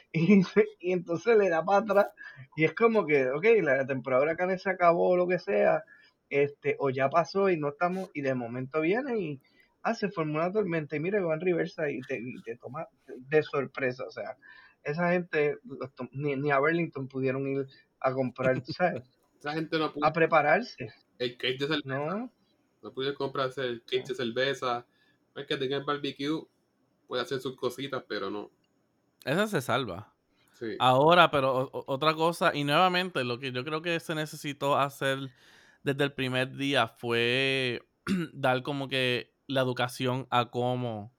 [0.12, 0.42] y,
[0.80, 2.06] y entonces le da para atrás
[2.56, 5.84] y es como que, ok, la temporada de huracanes se acabó o lo que sea,
[6.30, 9.40] este, o ya pasó y no estamos, y de momento viene y,
[9.82, 12.56] ah, se formó una tormenta y mira que va en reversa y te, y te
[12.56, 14.36] toma de sorpresa, o sea,
[14.84, 17.66] esa gente, los ni, ni a Burlington pudieron ir
[18.00, 19.02] a comprar, ¿sabes?
[19.38, 20.04] Esa gente no pudo.
[20.04, 21.84] A prepararse, El cake de cerveza.
[21.84, 22.32] ¿no?
[22.82, 24.86] No pude comprarse el cake de cerveza.
[25.36, 26.46] Es que tenga el barbecue.
[27.06, 28.50] Puede hacer sus cositas, pero no.
[29.24, 30.14] Esa se salva.
[30.52, 30.76] Sí.
[30.78, 35.30] Ahora, pero o- otra cosa, y nuevamente lo que yo creo que se necesitó hacer
[35.82, 37.82] desde el primer día fue
[38.32, 41.14] dar como que la educación a cómo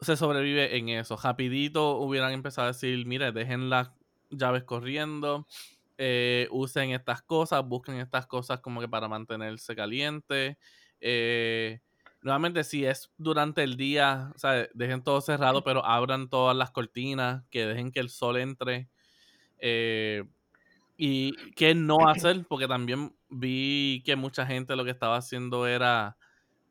[0.00, 1.16] se sobrevive en eso.
[1.22, 3.90] Rapidito hubieran empezado a decir, mire, dejen las
[4.30, 5.46] llaves corriendo,
[5.98, 10.58] eh, usen estas cosas, busquen estas cosas como que para mantenerse caliente.
[11.00, 11.80] eh,
[12.24, 16.70] nuevamente, si es durante el día, o sea, dejen todo cerrado, pero abran todas las
[16.70, 18.88] cortinas, que dejen que el sol entre.
[19.58, 20.24] eh,
[20.96, 26.16] y qué no hacer, porque también vi que mucha gente lo que estaba haciendo era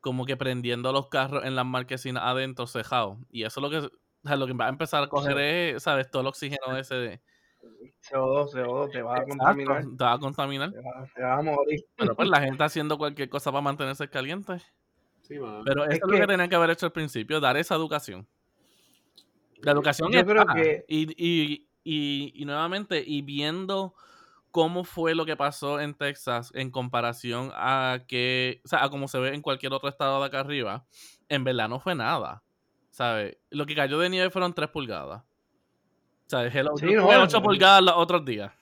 [0.00, 3.18] como que prendiendo los carros en las marquesinas adentro cejados.
[3.30, 3.90] Y eso es lo que, o
[4.28, 6.10] sea, lo que va a empezar a coger es, ¿sabes?
[6.10, 7.22] Todo el oxígeno ese de...
[8.10, 10.72] CO2, CO2, te vas a contaminar, te va a contaminar.
[10.72, 11.80] te vas a morir.
[11.96, 14.60] Pero pues la gente haciendo cualquier cosa para mantenerse caliente.
[15.26, 15.62] Sí, mano.
[15.64, 17.74] Pero eso Es es, lo que que- tenían que haber hecho al principio, dar esa
[17.74, 18.26] educación.
[19.62, 23.94] La educación Yo creo que- Y, y, y, y nuevamente, y viendo
[24.50, 29.08] cómo fue lo que pasó en Texas en comparación a que, o sea, a cómo
[29.08, 30.84] se ve en cualquier otro estado de acá arriba,
[31.28, 32.42] en verdad no fue nada.
[32.90, 33.36] ¿Sabes?
[33.50, 35.24] Lo que cayó de nieve fueron 3 pulgadas.
[36.26, 36.54] ¿Sabes?
[36.54, 37.42] Hello, Sí, no, tuve no, 8 no.
[37.42, 38.52] pulgadas los otros días.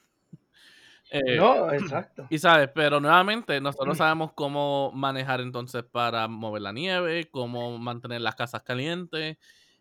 [1.12, 2.26] Eh, No, exacto.
[2.30, 8.22] y sabes, pero nuevamente nosotros sabemos cómo manejar entonces para mover la nieve, cómo mantener
[8.22, 9.36] las casas calientes,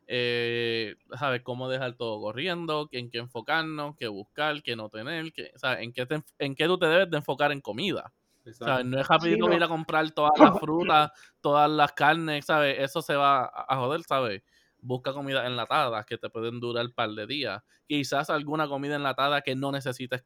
[0.08, 5.52] eh, sabes, cómo dejar todo corriendo, en qué enfocarnos, qué buscar, qué no tener, qué,
[5.56, 8.12] sabes, en qué, te en qué tú te debes de enfocar en comida.
[8.52, 8.86] ¿sabes?
[8.86, 9.56] No es rapidito no.
[9.56, 12.78] ir a comprar todas las frutas, todas las carnes, ¿sabes?
[12.80, 14.44] Eso se va a joder, ¿sabes?
[14.82, 17.62] Busca comida enlatada que te pueden durar un par de días.
[17.88, 20.24] Quizás alguna comida enlatada que no necesites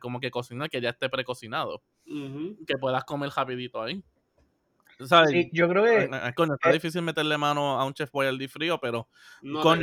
[0.00, 1.82] como que cocinar, que ya esté precocinado
[2.66, 4.02] que puedas comer rapidito ahí.
[5.04, 5.30] ¿Sabes?
[5.30, 8.80] Sí, yo creo que coño, está eh, difícil meterle mano a un chef boyardee frío,
[8.80, 9.08] pero
[9.42, 9.82] No, en,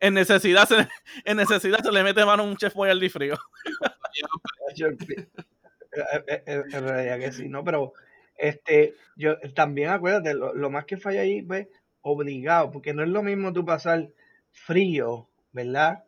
[0.00, 0.88] en necesidad se,
[1.24, 3.38] en necesidad se le mete mano a un chef boyardee frío.
[4.76, 7.64] yo- eh, eh, en realidad que sí, ¿no?
[7.64, 7.92] Pero
[8.36, 11.68] este, yo también acuérdate, lo, lo más que falla ahí, pues,
[12.02, 14.10] obligado, porque no es lo mismo tú pasar
[14.50, 16.04] frío, ¿verdad?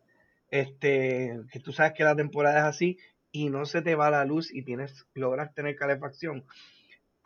[0.50, 2.98] Este, que tú sabes que la temporada es así
[3.32, 6.44] y no se te va la luz y tienes, logras tener calefacción.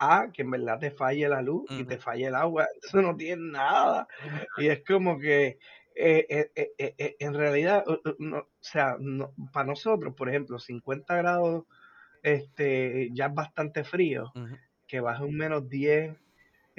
[0.01, 3.17] A que en verdad te falle la luz y te falle el agua, eso no
[3.17, 4.07] tiene nada.
[4.57, 5.59] Y es como que
[5.93, 7.83] eh, eh, eh, en realidad,
[8.17, 11.65] no, o sea, no, para nosotros, por ejemplo, 50 grados
[12.23, 14.31] este, ya es bastante frío,
[14.87, 16.15] que baje un menos 10,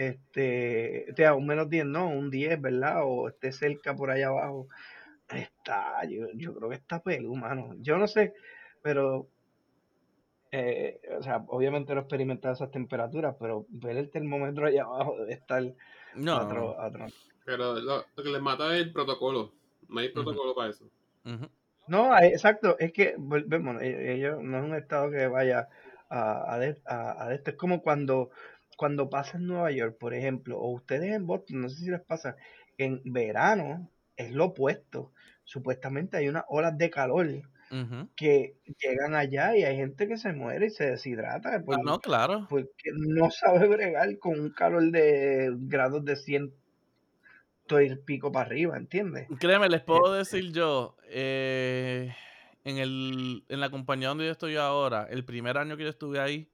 [0.01, 3.03] este, o sea, un menos 10 no, un 10, ¿verdad?
[3.05, 4.67] O esté cerca por allá abajo,
[5.29, 7.75] está, yo, yo creo que está pelú, mano.
[7.81, 8.33] Yo no sé,
[8.83, 9.29] pero,
[10.53, 15.19] eh, o sea, obviamente no he experimentado esas temperaturas, pero ver el termómetro allá abajo
[15.19, 15.75] debe estar a
[16.15, 16.47] No.
[16.47, 17.07] otro, a otro.
[17.45, 19.53] Pero lo, lo que les mata es el protocolo.
[19.89, 20.87] No hay protocolo para eso.
[21.89, 25.69] No, exacto, es que volvemos, eh, ellos no es un estado que vaya
[26.09, 27.51] a, a, a, esto.
[27.51, 28.31] Es como cuando,
[28.81, 32.01] cuando pasa en Nueva York, por ejemplo, o ustedes en Boston, no sé si les
[32.01, 32.37] pasa,
[32.79, 35.13] en verano es lo opuesto.
[35.45, 37.29] Supuestamente hay unas olas de calor
[38.17, 41.57] que llegan allá y hay gente que se muere y se deshidrata.
[41.57, 42.47] Ah, no, claro.
[42.49, 46.51] Porque no sabe bregar con un calor de grados de 100
[47.83, 49.29] y pico para arriba, ¿entiendes?
[49.39, 52.15] Créeme, les puedo este decir yo, eh,
[52.65, 56.19] en, el, en la compañía donde yo estoy ahora, el primer año que yo estuve
[56.19, 56.51] ahí,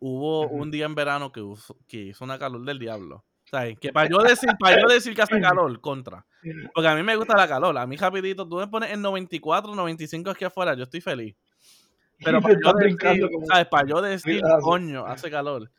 [0.00, 1.42] hubo un día en verano que,
[1.86, 3.24] que hizo una calor del diablo.
[3.50, 3.78] ¿Sabes?
[3.78, 6.24] Que para yo decir, para yo decir que hace calor, contra.
[6.74, 7.76] Porque a mí me gusta la calor.
[7.78, 11.36] A mí, rapidito, tú me pones en 94, 95 aquí afuera, yo estoy feliz.
[12.24, 13.66] Pero para yo decir, ¿sabes?
[13.68, 15.70] Para yo decir, coño, hace calor.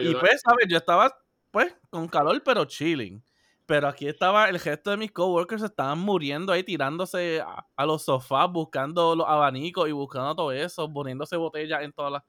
[0.00, 0.66] y pues, ¿sabes?
[0.68, 1.14] Yo estaba,
[1.50, 3.22] pues, con calor, pero chilling.
[3.66, 7.42] Pero aquí estaba, el gesto de mis coworkers estaban muriendo ahí, tirándose
[7.76, 12.22] a, los sofás, buscando los abanicos y buscando todo eso, poniéndose botellas en todas las.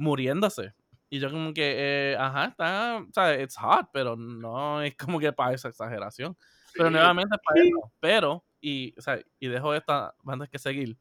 [0.00, 0.74] Muriéndose.
[1.08, 5.18] Y yo como que, eh, ajá, está, o sea, it's hot, pero no es como
[5.18, 6.36] que para esa exageración.
[6.72, 7.92] Pero nuevamente para eso.
[7.98, 10.96] Pero, y, o sea, y dejo esta antes que seguir.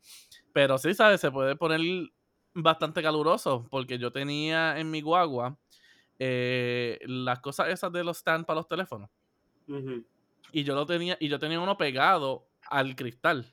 [0.52, 1.22] Pero sí, ¿sabes?
[1.22, 1.82] Se puede poner
[2.56, 5.58] bastante caluroso, porque yo tenía en mi guagua
[6.18, 9.10] eh, las cosas esas de los stands para los teléfonos.
[10.52, 13.46] Y yo lo tenía, y yo tenía uno pegado al cristal.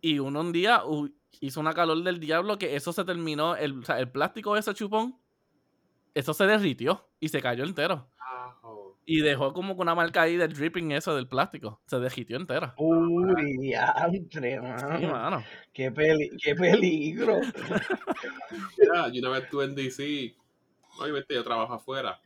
[0.00, 0.82] Y uno un día,
[1.40, 4.60] hizo una calor del diablo que eso se terminó, el, o sea, el plástico de
[4.60, 5.18] ese chupón,
[6.14, 8.08] eso se derritió y se cayó entero.
[9.06, 11.82] Y dejó como con una marca ahí del dripping eso del plástico.
[11.86, 12.72] Se derritió entero.
[12.78, 13.74] Uy,
[14.12, 15.44] entre, mano.
[15.72, 15.92] Qué,
[16.42, 17.40] qué peligro.
[18.78, 20.34] Mira, yo una vez estuve en DC,
[20.98, 22.18] obviamente yo trabajo afuera.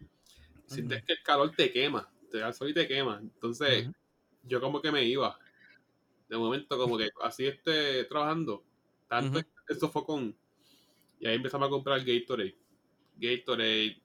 [0.66, 3.18] Sientes que el calor te quema, te da el sol y te quema.
[3.20, 3.88] Entonces,
[4.44, 5.36] yo como que me iba.
[6.28, 8.62] De momento, como que así esté trabajando,
[9.08, 10.36] tanto eso fue con
[11.18, 12.56] Y ahí empezamos a comprar Gatorade.
[13.16, 14.00] Gatorade,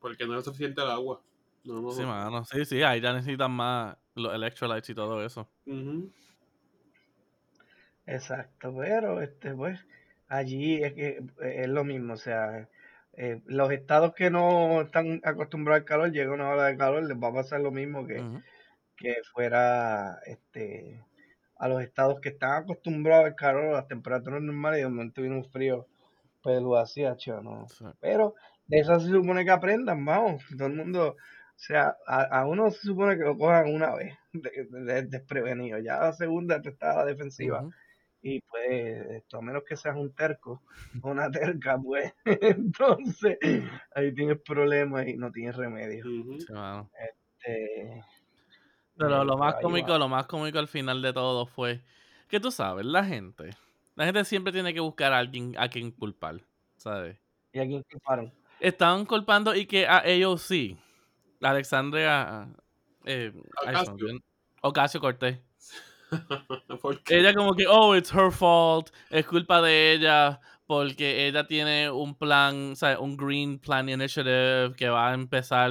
[0.00, 1.22] porque no es suficiente el agua.
[1.64, 2.44] sí, mano.
[2.44, 5.48] Sí, sí, ahí ya necesitan más los electrolytes y todo eso.
[8.06, 9.84] Exacto, pero este, pues,
[10.28, 11.08] allí es que
[11.42, 12.68] eh, es lo mismo, o sea,
[13.12, 17.18] eh, los estados que no están acostumbrados al calor, llega una hora de calor, les
[17.18, 18.22] va a pasar lo mismo que,
[18.96, 21.02] que fuera este
[21.58, 25.20] a los estados que están acostumbrados al calor, a las temperaturas normales, y de momento
[25.20, 25.86] viene un frío
[26.42, 27.02] peludo así,
[27.42, 27.66] ¿no?
[28.00, 28.34] Pero
[28.66, 31.16] de eso se supone que aprendan, vamos, todo el mundo, o
[31.56, 34.16] sea, a, uno se supone que lo cojan una vez,
[35.10, 37.68] desprevenido, ya la segunda te está a la defensiva.
[38.20, 40.60] Y pues, a menos que seas un terco
[41.02, 43.38] una terca, pues, entonces
[43.94, 46.04] ahí tienes problemas y no tienes remedio.
[46.98, 48.02] Este,
[48.98, 51.80] pero lo más cómico, lo más cómico al final de todo fue
[52.28, 53.50] que tú sabes, la gente,
[53.94, 56.40] la gente siempre tiene que buscar a alguien a quien culpar,
[56.76, 57.16] ¿sabes?
[57.52, 58.32] ¿Y a quién culparon?
[58.60, 60.76] Estaban culpando y que a ellos sí,
[61.40, 62.48] Alexandria
[63.04, 63.32] eh,
[64.60, 65.38] Ocasio Cortés.
[67.08, 72.14] ella como que, oh, it's her fault, es culpa de ella porque ella tiene un
[72.14, 72.98] plan, ¿sabes?
[72.98, 75.70] un Green Plan Initiative que va a empezar.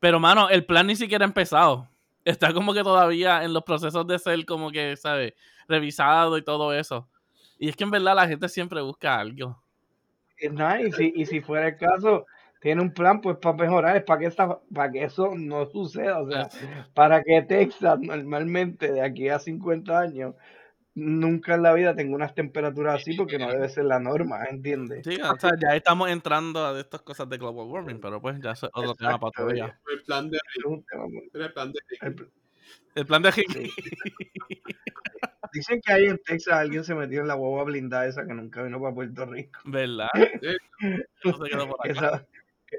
[0.00, 1.88] Pero, mano, el plan ni siquiera ha empezado
[2.24, 5.34] está como que todavía en los procesos de ser como que, ¿sabes?
[5.68, 7.08] Revisado y todo eso.
[7.58, 9.62] Y es que en verdad la gente siempre busca algo.
[10.38, 12.26] y, si, y si fuera el caso,
[12.60, 14.30] tiene un plan pues para mejorar, es para que,
[14.74, 16.20] para que eso no suceda.
[16.20, 16.48] O sea,
[16.94, 20.34] para que Texas normalmente de aquí a 50 años
[20.94, 25.04] nunca en la vida tengo unas temperaturas así porque no debe ser la norma, ¿entiendes?
[25.04, 28.52] Sí, o sea, ya estamos entrando a estas cosas de global warming, pero pues ya
[28.52, 29.78] es otro tema para todavía.
[29.92, 31.80] El plan de el plan de
[32.94, 33.30] el, plan de
[35.52, 38.62] Dicen que ahí en Texas alguien se metió en la guagua blindada esa que nunca
[38.62, 39.60] vino para Puerto Rico.
[39.64, 40.08] ¿Verdad?
[41.84, 42.26] esa,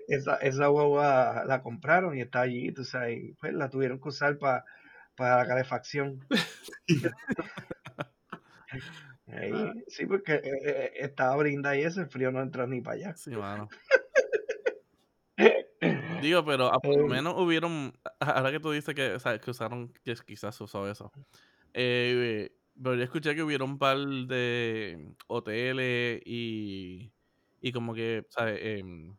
[0.08, 4.38] esa, esa guagua la compraron y está allí, tú sabes, pues la tuvieron que usar
[4.38, 4.66] para
[5.16, 6.26] para la calefacción.
[9.28, 9.74] Ah.
[9.88, 13.16] sí, porque eh, eh, estaba brinda y ese frío no entra ni para allá.
[13.16, 13.70] Sí, mano.
[16.22, 20.16] Digo, pero a por lo menos hubieron, ahora que tú dices que, que usaron, que
[20.26, 21.12] quizás usó eso.
[21.74, 27.12] Eh, pero yo escuché que hubieron un par de hoteles y,
[27.62, 28.60] y como que, ¿sabes?
[28.62, 29.16] Em,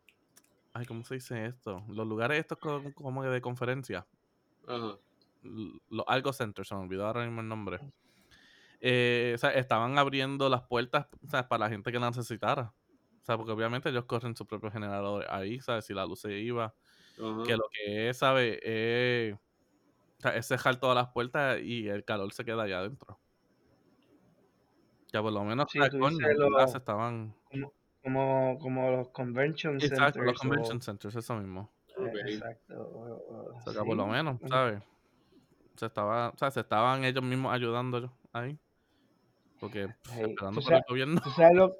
[0.72, 1.84] ay, ¿cómo se dice esto?
[1.88, 4.06] Los lugares estos como, como de conferencia.
[5.42, 7.80] Los Algo Centers, se me olvidó ahora mismo el nombre.
[8.80, 11.06] Eh, o sea, estaban abriendo las puertas
[11.48, 12.74] para la gente que la necesitara.
[13.22, 15.84] O sea, porque obviamente ellos corren su propio generador ahí, ¿sabes?
[15.84, 16.74] Si la luz se iba.
[17.44, 18.60] Que lo que es, ¿sabes?
[18.62, 19.36] Es,
[20.34, 23.18] es cerrar todas las puertas y el calor se queda allá adentro.
[25.12, 27.34] Ya por lo menos sí, estaban...
[28.02, 30.40] como, como los convention Exacto, los centers.
[30.40, 31.72] convention centers, eso mismo.
[31.98, 32.74] eh, exacto.
[32.76, 34.48] o- sea, por lo menos, ujú.
[34.48, 34.82] ¿sabes?
[35.76, 38.58] Se estaba, o sea, se estaban ellos mismos ayudando ahí.
[39.60, 41.20] Porque pues, Hey, tú por el sabes- gobierno.
[41.22, 41.76] Tú sabes lo,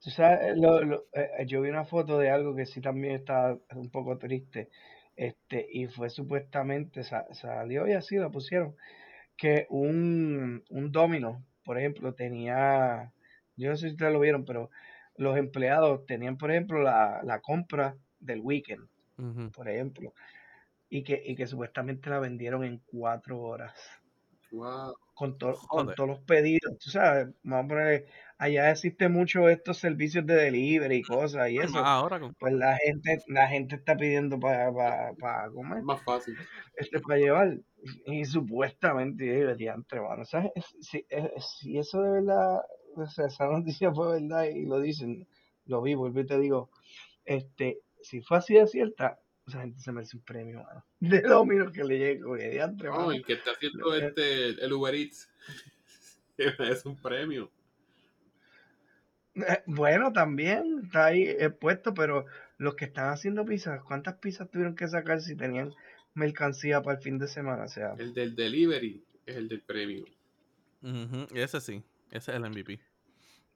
[0.00, 3.14] Tú sabes, lo- lo- eh, eh, yo vi una foto de algo que sí también
[3.14, 4.68] está un poco triste,
[5.14, 8.74] este, y fue supuestamente, sa- salió y así lo pusieron,
[9.36, 13.12] que un, un domino, por ejemplo, tenía,
[13.56, 14.70] yo no sé si ustedes lo vieron, pero
[15.16, 18.88] los empleados tenían, por ejemplo, la, la compra del weekend,
[19.54, 20.12] por ejemplo,
[20.88, 23.72] y que, y que supuestamente la vendieron en cuatro horas
[24.52, 24.94] Wow.
[25.14, 28.06] con, to- con todos los pedidos, tú sabes, vamos a poner,
[28.38, 32.52] allá existe mucho estos servicios de delivery y cosas y eso, más ahora con pues
[32.54, 36.36] la gente, la gente está pidiendo para para para Es comer, más fácil.
[36.76, 37.58] este para llevar,
[38.06, 40.52] y supuestamente, diantre, mano, ¿sabes?
[40.54, 42.60] Es- Si, es- si eso de verdad,
[42.96, 45.28] o sea, esa noticia fue verdad y lo dicen,
[45.66, 46.70] lo vi, vuelvo y te digo,
[47.24, 49.20] este, si fue así de cierta,
[49.52, 52.96] esa gente se merece un premio, mano, de Domino's que le llegue, porque diantre, No,
[52.96, 53.12] mano.
[53.12, 55.28] el que está haciendo Lo- este, el Uber Eats
[56.38, 57.50] es un premio.
[59.34, 62.26] Eh, Bueno, también está ahí expuesto, pero
[62.58, 65.72] los que están haciendo pizzas, ¿cuántas pizzas tuvieron que sacar si tenían
[66.14, 67.64] mercancía para el fin de semana?
[67.64, 70.04] O sea, El del delivery es el del premio.
[71.34, 72.78] Ese sí, ese es el MVP.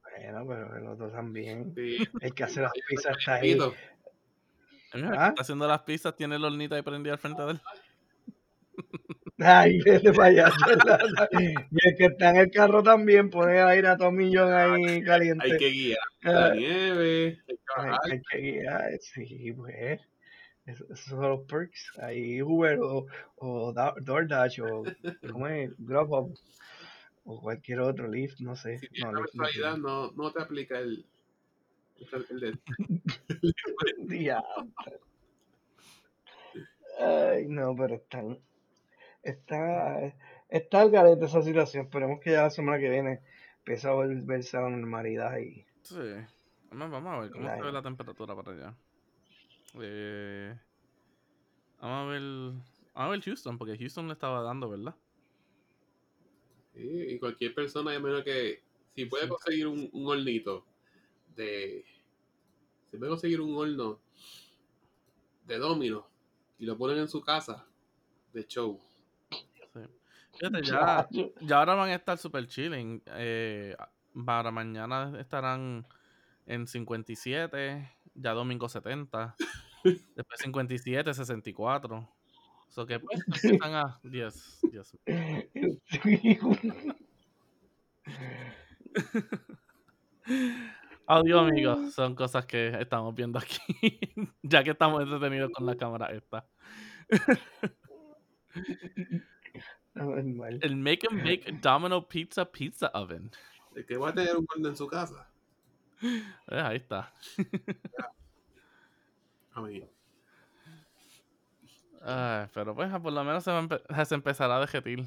[0.03, 1.75] bueno, pero el otro también.
[1.75, 3.55] Sí, El que hace las pizzas está ahí.
[3.57, 3.75] Poquito.
[3.75, 5.29] Mira, el que ¿Ah?
[5.29, 7.61] está haciendo las pizzas, tiene el hornito ahí prendido al frente de él.
[9.39, 9.81] Ay,
[10.13, 10.51] para allá.
[11.33, 15.45] Y el que está en el carro también el aire a todo millón ahí caliente.
[15.53, 17.43] Hay que guiar la Ah, nieve,
[18.03, 20.01] hay que hay, guiar, sí, pues.
[20.65, 21.93] Eso- Esos son los perks.
[22.01, 24.83] Ahí Uber o, o Da- DoorDash o
[25.31, 25.71] ¿cómo es?
[25.79, 26.35] Grubhub
[27.25, 28.79] o cualquier otro Lyft, no sé.
[28.79, 31.05] Si No, la Lyft no, no te aplica el,
[32.31, 32.59] el, de-.
[36.99, 38.39] Ay, no, pero están,
[39.23, 40.15] está,
[40.49, 41.87] está al garete esa situación.
[41.87, 43.21] Esperemos que ya la semana que viene
[43.59, 45.97] empiece a volverse a la normalidad y Sí.
[46.71, 48.75] Vamos, vamos a ver cómo se ve la temperatura para allá.
[49.81, 50.55] Eh,
[51.81, 52.23] vamos a ver.
[52.23, 52.63] Vamos
[52.95, 54.95] a ver Houston, porque Houston le estaba dando, ¿verdad?
[56.75, 56.81] Sí,
[57.11, 58.63] y cualquier persona, yo menos que
[58.95, 59.29] si puede Sí.
[59.29, 60.67] conseguir un, un hornito
[61.37, 61.85] de.
[62.91, 64.01] Si puede conseguir un horno
[65.47, 66.07] de domino
[66.59, 67.67] y lo ponen en su casa
[68.33, 68.81] de show.
[69.73, 69.81] Sí.
[70.39, 71.09] Fíjate, ya,
[71.41, 73.03] ya ahora van a estar super chilling.
[73.07, 73.77] Eh,
[74.25, 75.87] para mañana estarán
[76.47, 79.37] en 57, ya domingo 70,
[79.85, 82.09] después 57, 64.
[82.69, 84.99] So que pues empiezan a 10, 10.
[91.09, 93.61] Audio amigos, son cosas que estamos viendo aquí,
[94.43, 96.47] ya que estamos entretenidos con la cámara esta.
[99.95, 103.31] El Make and Bake Domino Pizza Pizza Oven.
[103.75, 105.31] El que va a tener un horno en su casa.
[106.03, 107.13] Eh, ahí está.
[112.03, 115.05] Ay, pero pues por lo menos se, va a empe- se empezará a dejetir.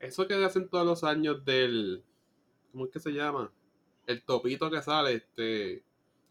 [0.00, 2.02] Eso que hacen todos los años del.
[2.74, 3.52] ¿Cómo es que se llama?
[4.04, 5.84] El topito que sale, este.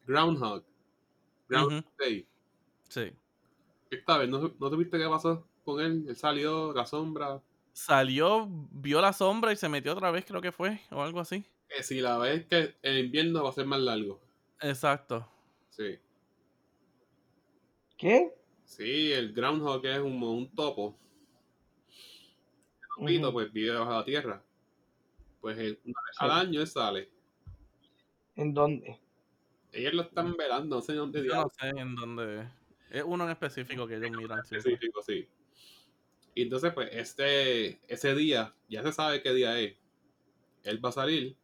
[0.06, 0.66] Groundhog.
[1.48, 1.86] Groundhog.
[1.98, 2.28] Day.
[2.90, 3.14] Sí.
[3.90, 6.04] Esta vez, ¿no, ¿no tuviste qué pasó con él?
[6.06, 7.42] Él salió, la sombra.
[7.72, 11.46] Salió, vio la sombra y se metió otra vez, creo que fue, o algo así.
[11.70, 14.20] Que si la ves que el invierno va a ser más largo.
[14.60, 15.26] Exacto.
[15.70, 15.98] Sí.
[17.98, 18.34] ¿Qué?
[18.66, 21.00] Sí, el Groundhog es un, un topo.
[22.82, 24.44] El topito, pues vive bajo la tierra.
[25.44, 26.24] Pues una vez Sí.
[26.24, 27.10] al año él sale.
[28.38, 28.98] ¿En dónde?
[29.74, 32.48] Ellos lo están velando, no sé dónde Yo no sé en dónde.
[32.90, 34.74] Es uno en específico que ellos miran siempre.
[34.76, 35.28] específico, sí.
[36.34, 39.76] Y entonces, pues, este, ese día, ya se sabe qué día es.
[40.64, 41.36] Él va a salir.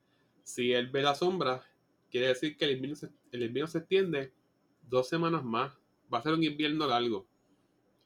[0.44, 1.62] Si él ve la sombra,
[2.10, 4.34] quiere decir que el invierno se, el invierno se extiende
[4.84, 5.74] dos semanas más.
[6.12, 7.28] Va a ser un invierno largo.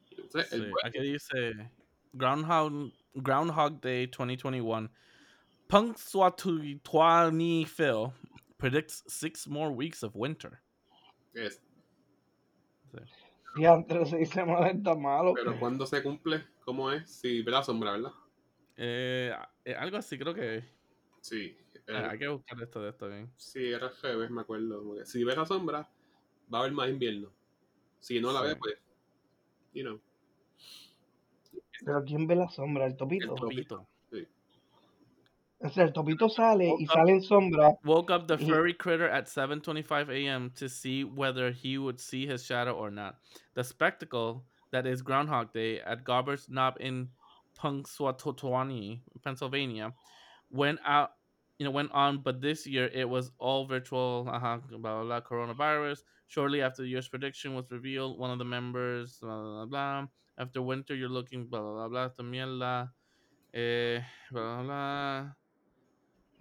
[0.10, 1.72] Entonces, Sí, el Aquí dice
[2.14, 4.90] Groundhog, Groundhog Day 2021.
[5.74, 8.14] Punxsutawney Phil
[8.60, 10.62] predicts six more weeks of winter.
[11.34, 11.60] es-
[13.56, 15.34] Diantre, se dice mal, está malo.
[15.34, 17.10] pero cuando se cumple, ¿cómo es?
[17.10, 18.12] Si ve la sombra, ¿verdad?
[18.78, 19.34] Eh,
[19.66, 20.64] eh, algo así, creo que.
[21.22, 21.58] Sí.
[21.74, 23.32] eh, eh, hay que buscar esto de esto bien.
[23.36, 25.04] sí, era al revés, me acuerdo.
[25.06, 25.90] si ve la sombra,
[26.54, 27.32] va a haber más invierno.
[28.00, 28.48] Si no la Sí.
[28.50, 28.76] ve, pues,
[29.74, 30.00] you know.
[31.84, 32.86] Pero ¿quién ve la sombra?
[32.86, 33.88] ¿El El topito?
[35.64, 37.78] O sea, el topito sale y sale en sombra.
[37.86, 40.52] Woke up the furry critter at 7:25 a.m.
[40.56, 43.16] to see whether he would see his shadow or not.
[43.54, 47.10] The spectacle that is Groundhog Day at Gobber's Knob in
[47.58, 49.94] Punxsutawney, Pennsylvania,
[50.52, 51.12] went out.
[51.60, 54.28] You know, went on, but this year it was all virtual.
[54.30, 56.04] Uh-huh, blah, blah, blah, coronavirus.
[56.28, 60.08] Shortly after the year's prediction was revealed, one of the members, blah, blah, blah, blah.
[60.38, 62.90] After winter, you're looking, blah, blah, blah, blah, esta mierda.
[63.54, 64.02] Eh,
[64.32, 65.43] blah, blah, blah.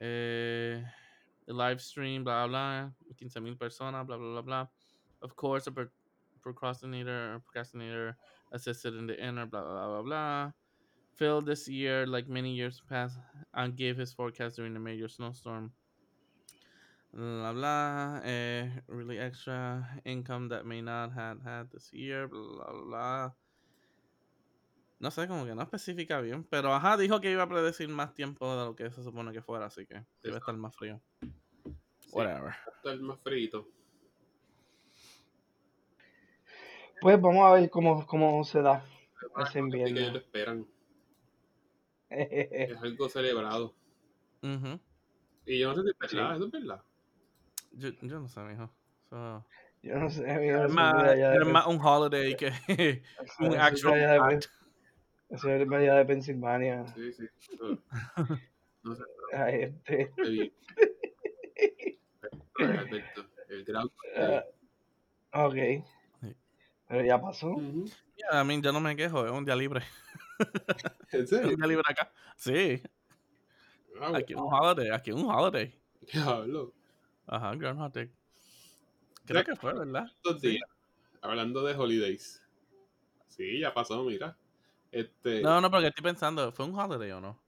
[0.02, 0.82] Eh,
[1.46, 4.66] the live stream, blah, blah, 15,000 personas, blah, blah, blah, blah.
[5.22, 5.94] Of course, a pro-
[6.42, 8.16] procrastinator, procrastinator
[8.50, 10.50] assisted in the inner, blah, blah, blah, blah.
[11.14, 13.16] Phil this year, like many years past,
[13.54, 15.70] and gave his forecast during the major snowstorm.
[17.14, 22.84] Blah, blah, eh, really extra income that may not have had this year, blah, blah,
[22.84, 23.30] blah.
[25.02, 28.14] No sé, como que no especifica bien, pero ajá, dijo que iba a predecir más
[28.14, 31.02] tiempo de lo que se supone que fuera, así que debe estar más frío.
[31.98, 32.54] Sí, Whatever.
[32.76, 33.68] está el más frito.
[37.00, 38.84] Pues vamos a ver cómo, cómo se da
[39.38, 40.18] ese Así que ellos lo invierno.
[40.18, 40.66] esperan.
[42.10, 43.74] Es algo celebrado.
[44.42, 44.78] Ujú.
[45.46, 46.16] Y yo no sé si es Sí.
[46.16, 46.82] verdad, eso es verdad.
[47.72, 48.70] yo, yo no sé, mijo.
[49.10, 49.44] So,
[49.82, 52.52] Yo no sé, amigo, es más, es más un holiday que
[53.40, 54.38] un actual.
[55.32, 56.86] Eso es de allá de Pensilvania.
[56.94, 57.24] Sí, sí.
[58.82, 59.02] No sé,
[59.32, 60.12] Ay, este.
[62.58, 63.92] Alberto, el grado.
[65.32, 65.54] ah, ok.
[66.20, 66.36] Sí.
[66.88, 67.48] Pero ya pasó.
[67.50, 67.86] Ujú.
[68.16, 69.82] Yeah, I mean, yo no me quejo, es un día libre.
[71.12, 71.50] ¿En Es serio?
[71.50, 72.12] un día libre acá.
[72.36, 72.82] Sí,
[74.00, 75.72] Ah, aquí es un holiday, aquí es un holiday.
[76.12, 76.72] Diablo.
[77.26, 78.10] Ajá, Groundhog Day.
[79.24, 80.06] Creo que fue, ¿verdad?
[80.16, 80.48] Estos Sí.
[80.48, 80.68] días,
[81.20, 82.42] hablando de holidays.
[83.28, 84.36] Sí, ya pasó, mira.
[84.92, 87.38] Este, No, no, porque estoy pensando, ¿fue un holiday o no?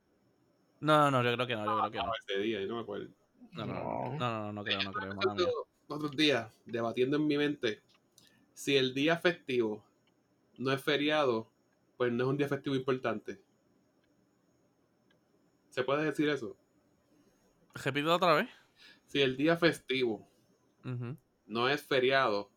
[0.80, 2.12] No, no, yo creo que no, yo creo que no.
[2.26, 3.08] ese día, yo no me acuerdo.
[3.52, 4.18] No, no, no, No.
[4.18, 4.92] no, no, no, no creo, no
[5.34, 7.82] creo, Otros días, debatiendo en mi mente,
[8.54, 9.84] si el día festivo
[10.56, 11.50] no es feriado,
[11.96, 13.40] pues no es un día festivo importante.
[15.68, 16.56] ¿Se puede decir eso?
[17.74, 18.48] Repito otra vez.
[19.06, 20.26] Si el día festivo
[21.46, 22.50] no es feriado,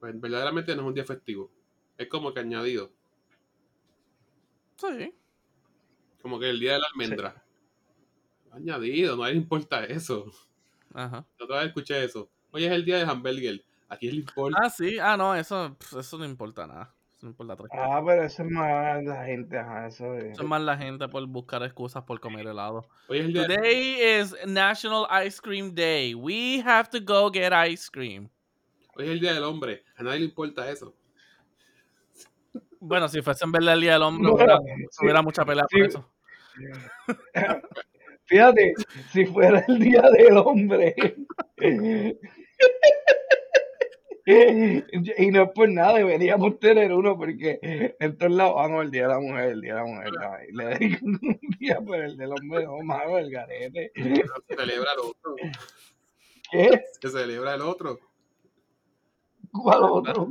[0.00, 1.50] pues verdaderamente no es un día festivo.
[1.96, 2.92] Es como que añadido.
[4.78, 5.14] Sí.
[6.22, 7.44] Como que el día de la almendra.
[8.52, 10.30] Añadido, no le importa eso.
[10.94, 11.26] Ajá.
[11.40, 12.30] Otra vez escuché eso.
[12.50, 13.62] Hoy es el día de hamburger.
[13.88, 14.58] Aquí le importa.
[14.62, 16.94] Ah, sí, ah, no, eso, eso no importa nada.
[17.16, 20.24] Eso no importa tres Ah, pero eso es más la gente, ajá, eso es.
[20.32, 22.88] Eso es más la gente por buscar excusas por comer helado.
[23.08, 23.56] Hoy es el día de...
[23.56, 26.14] Today is National Ice Cream Day.
[26.14, 28.28] We have to go get ice cream.
[28.94, 29.82] Hoy es el día del hombre.
[29.96, 30.94] A nadie le importa eso.
[32.80, 34.58] Bueno, si fuese en verdad el día del hombre, hubiera,
[34.90, 36.10] sí, hubiera mucha pelea por eso.
[38.24, 38.74] Fíjate,
[39.10, 40.94] si fuera el día del hombre.
[44.26, 47.58] y no es por nada, deberíamos tener uno porque
[47.98, 50.12] en todos lados vamos el día de la mujer, el día de la mujer.
[50.48, 53.90] y le dedican un día, pero el del hombre no, mano, el garete.
[53.94, 55.36] Se celebra el otro.
[56.50, 56.84] ¿Qué?
[57.00, 57.98] Se celebra el otro.
[59.50, 60.28] ¿Cuál otro?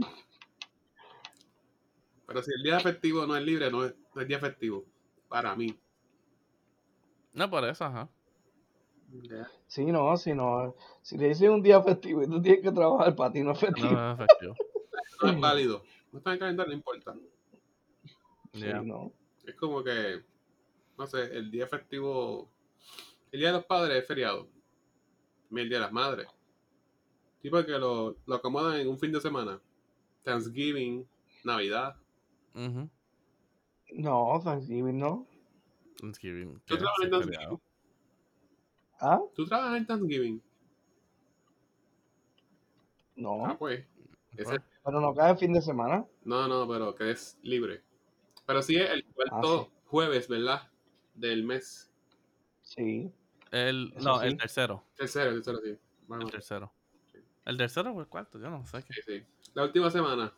[2.27, 4.85] Pero si el día festivo no es libre, no es, no es día festivo.
[5.29, 5.77] Para mí.
[7.33, 8.09] No, por eso, ajá.
[9.67, 13.15] Sí, no, si no, si le dicen un día festivo y tú tienes que trabajar
[13.15, 13.91] para ti no es festivo.
[13.91, 14.55] No es efectivo.
[15.23, 15.83] No es válido.
[16.11, 17.15] No está en el calendario, no importa.
[18.53, 18.81] Sí, Yeah.
[18.81, 19.13] no.
[19.45, 20.23] Es como que,
[20.97, 22.49] no sé, el día festivo.
[23.31, 24.47] El día de los padres es feriado.
[25.47, 26.27] También el día de las madres.
[27.41, 29.61] Tipo que lo, lo acomodan en un fin de semana.
[30.23, 31.07] Thanksgiving,
[31.43, 31.95] Navidad.
[32.57, 32.89] Ujú.
[33.93, 35.27] No, Thanksgiving no.
[36.01, 36.59] Thanksgiving.
[36.65, 37.59] ¿Tú trabajas en Thanksgiving?
[38.99, 39.19] ¿Ah?
[39.35, 40.41] ¿Tú trabajas en Thanksgiving?
[43.15, 43.85] No, Ah, pues.
[44.35, 46.05] Pero no cae fin de semana.
[46.23, 47.81] no, no, pero que es libre.
[48.45, 49.71] Pero sí es el cuarto sí.
[49.85, 50.71] jueves, ¿verdad?
[51.15, 51.91] Del mes.
[52.61, 53.11] Sí.
[53.51, 54.27] El, Eso no, sí.
[54.27, 54.83] el tercero.
[54.95, 55.77] Tercero, el tercero, sí.
[56.21, 56.73] El tercero.
[57.45, 58.39] ¿El tercero o el cuarto?
[58.39, 58.83] Yo no sé.
[58.83, 58.93] qué.
[58.93, 59.25] sí, sí.
[59.53, 60.33] La última semana.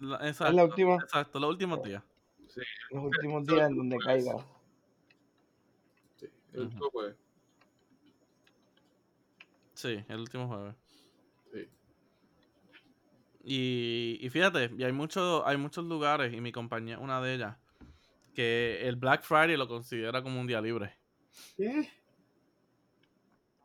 [0.00, 2.02] La- Es exacto, la última, exacto, los últimos días.
[2.90, 4.36] los últimos días en donde caiga.
[6.16, 7.16] Sí, el último jueves.
[9.74, 10.74] Sí, el último jueves.
[11.52, 11.68] Sí.
[13.44, 17.34] Y, y fíjate, y hay, mucho, hay muchos lugares, y mi compañía es una de
[17.34, 17.56] ellas,
[18.34, 20.96] que el Black Friday lo considera como un día libre.
[21.56, 21.90] ¿Qué?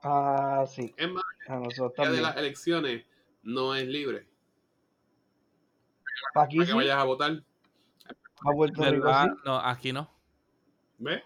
[0.04, 0.94] Ah, sí.
[0.98, 3.06] Es más, A nosotros el día de las elecciones
[3.44, 4.28] no es libre.
[6.36, 7.32] Aquí Para sí, que vayas a votar.
[7.32, 9.30] a Puerto Rico sí.
[9.46, 10.10] No, aquí no.
[10.98, 11.24] ¿Ves?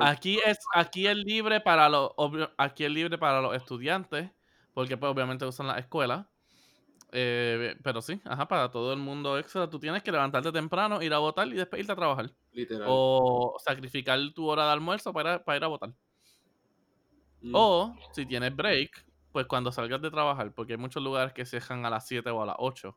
[0.00, 2.12] Aquí es, aquí es libre para los
[2.56, 4.30] aquí es libre para los estudiantes,
[4.72, 6.30] porque pues obviamente usan la escuela.
[7.16, 11.14] Eh, pero sí, ajá, para todo el mundo extra, tú tienes que levantarte temprano, ir
[11.14, 12.32] a votar y después irte a trabajar.
[12.52, 12.88] Literal.
[12.90, 15.90] O sacrificar tu hora de almuerzo para, para ir a votar.
[17.42, 17.52] Mm.
[17.54, 21.56] O si tienes break, pues cuando salgas de trabajar, porque hay muchos lugares que se
[21.56, 22.96] dejan a las 7 o a las 8.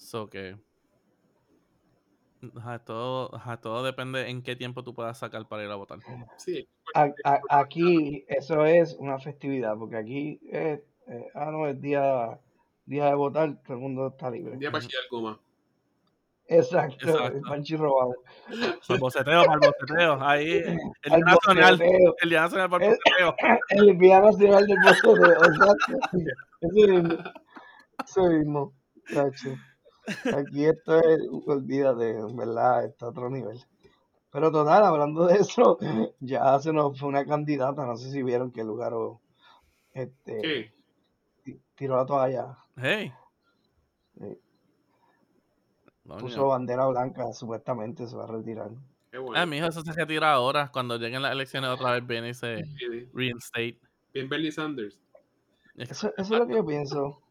[0.00, 0.56] So que.
[2.56, 5.98] Ajá, todo, ajá, todo depende en qué tiempo tú puedas sacar para ir a votar.
[6.38, 6.66] Sí.
[6.94, 12.40] A- a- aquí eso es una festividad, porque aquí es, eh, ah, no, es día,
[12.86, 14.56] día de votar, todo el mundo está libre.
[14.56, 15.38] Día para chillar goma.
[16.46, 17.36] Exacto, Exacto.
[17.36, 18.14] el panchi robado.
[18.48, 20.22] Para el boceteo, para el boceteo.
[20.22, 20.76] Ahí, el
[21.12, 21.80] día nacional.
[22.22, 23.34] El día nacional para el boceteo.
[23.68, 25.98] El día nacional del boceteo, exacto.
[26.62, 27.18] Eso mismo.
[28.02, 28.72] Eso mismo,
[29.12, 29.56] chacho.
[30.36, 33.58] Aquí esto es, olvídate, en verdad, está a otro nivel.
[34.32, 35.78] Pero total, hablando de eso,
[36.20, 39.20] ya se nos fue una candidata, no sé si vieron que Lugaro
[39.92, 40.74] este, ¿Qué?
[41.42, 43.12] ti- tiró la toalla, Hey.
[44.18, 44.38] Sí.
[46.18, 48.70] Puso bandera blanca, supuestamente se va a retirar.
[49.12, 49.40] Qué bueno.
[49.40, 50.70] Ah, mijo, eso se retira ahora.
[50.72, 52.64] Cuando lleguen las elecciones otra vez viene y se
[53.12, 53.78] reinstate.
[54.12, 54.98] Bien Bernie Sanders.
[55.76, 57.22] Eso, eso es lo que yo pienso.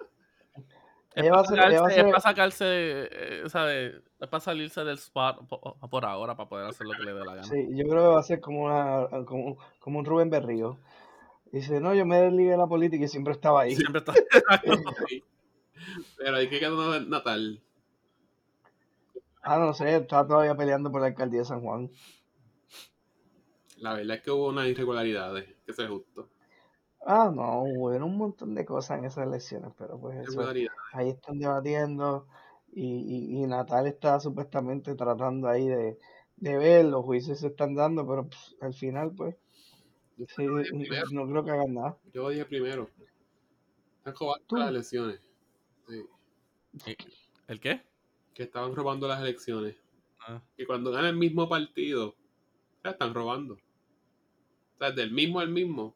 [1.16, 3.96] Es para, a ser, ella va a sacarse, es ser, para sacarse, eh, ¿sabes?
[4.20, 7.26] Es para salirse del spot po- por, ahora, para poder hacer lo que le dé
[7.26, 7.44] la gana.
[7.44, 10.78] sí, yo creo que va a ser como una, como, como un Rubén Berrío.
[11.52, 13.76] Dice, no, yo me desligué de la política y siempre estaba ahí.
[13.76, 14.14] Siempre está.
[15.08, 15.24] Sí.
[16.18, 17.62] Pero hay que quedar Natal.
[19.42, 21.90] Ah, no sé, está todavía peleando por la alcaldía de San Juan.
[23.78, 26.30] La verdad es que hubo unas irregularidades, que es justo.
[27.02, 30.42] Ah, no, hubo un montón de cosas en esas elecciones, pero pues eso,
[30.94, 32.28] ahí están debatiendo
[32.72, 35.98] y, y, y Natal está supuestamente tratando ahí de,
[36.36, 39.36] de ver, los juicios se están dando, pero pues, al final pues
[40.36, 40.46] sí,
[41.12, 41.98] no creo que hagan nada.
[42.14, 42.90] Yo lo dije primero.
[43.98, 45.22] Están robando las elecciones.
[45.88, 46.98] Sí.
[47.48, 47.82] ¿El qué?
[48.34, 49.78] Que estaban robando las elecciones.
[50.28, 50.42] Ah.
[50.56, 52.16] Que cuando gana el mismo partido,
[52.84, 53.56] ya están robando.
[53.56, 55.96] O sea, del mismo al mismo.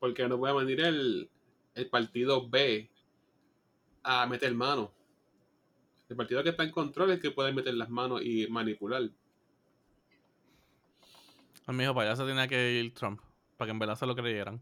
[0.00, 1.30] Porque no puede venir el,
[1.74, 2.90] el partido B
[4.02, 4.92] a meter mano.
[6.08, 9.08] El partido que está en control es el que puede meter las manos y manipular.
[11.66, 13.20] A mi hijo, para allá se tenía que ir Trump.
[13.56, 14.60] Para que en verdad se lo creyeran.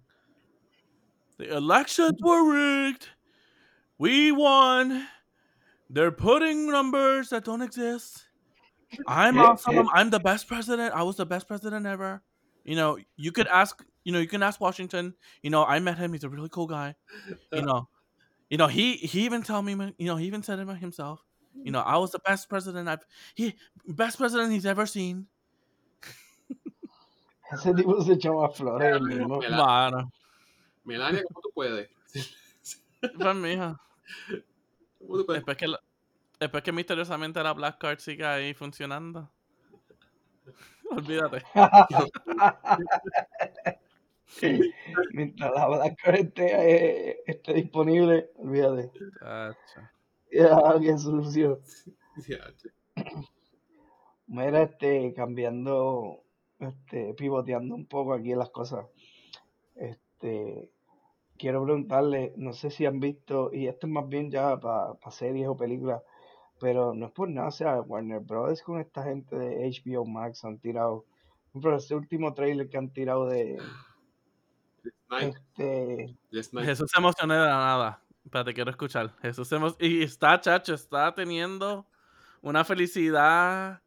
[1.38, 3.08] The elections were rigged.
[3.96, 5.08] We won.
[5.88, 8.26] They're putting numbers that don't exist.
[9.06, 9.88] I'm awesome.
[9.94, 10.94] I'm the best president.
[10.94, 12.22] I was the best president ever.
[12.64, 13.82] You know, you could ask.
[14.08, 15.12] You know, you can ask Washington.
[15.42, 16.14] You know, I met him.
[16.14, 16.94] He's a really cool guy.
[17.52, 17.88] You know,
[18.48, 19.72] you know he he even tell me.
[19.98, 21.22] You know, he even said it himself.
[21.62, 23.04] You know, I was the best president I've
[23.34, 23.54] he
[23.86, 25.26] best president he's ever seen.
[27.52, 29.40] Ese tipo se echó más flores él mismo.
[29.40, 30.10] Mela- Mano,
[30.84, 31.90] Melania, ¿cómo tú puedes?
[33.00, 33.78] pues mija.
[35.00, 35.40] ¿Cómo tú puedes?
[35.40, 35.80] Después que, la-
[36.40, 39.30] después que misteriosamente la Black Card sigue ahí funcionando.
[40.90, 41.44] Olvídate.
[45.12, 48.90] Mientras la Black Card esté, eh, esté disponible, olvídate.
[50.30, 51.60] Ya, qué sucio.
[52.24, 52.38] Che.
[54.26, 56.22] Mira, este, cambiando,
[56.58, 58.86] este, pivoteando un poco aquí en las cosas.
[59.74, 60.70] Este,
[61.38, 65.48] quiero preguntarle, no sé si han visto, y esto es más bien ya para series
[65.48, 66.02] o películas,
[66.60, 70.44] pero no es por nada, o sea, Warner Brothers con esta gente de HBO Max
[70.44, 71.04] han tirado,
[71.52, 73.56] por ejemplo, este último trailer que han tirado de,
[75.20, 76.16] este.
[76.64, 78.02] Jesús se emocionó de la nada.
[78.24, 79.14] Espérate, quiero escuchar.
[79.22, 81.86] Jesús se Y está, chacho, está teniendo
[82.42, 83.80] una felicidad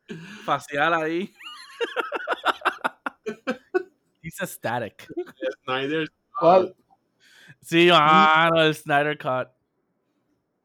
[0.44, 1.34] facial ahí.
[4.24, 5.08] He's ecstatic.
[5.64, 6.08] Snyder.
[6.40, 6.76] ¿Cuál?
[7.62, 9.50] Sí, mano, el Snyder Cut.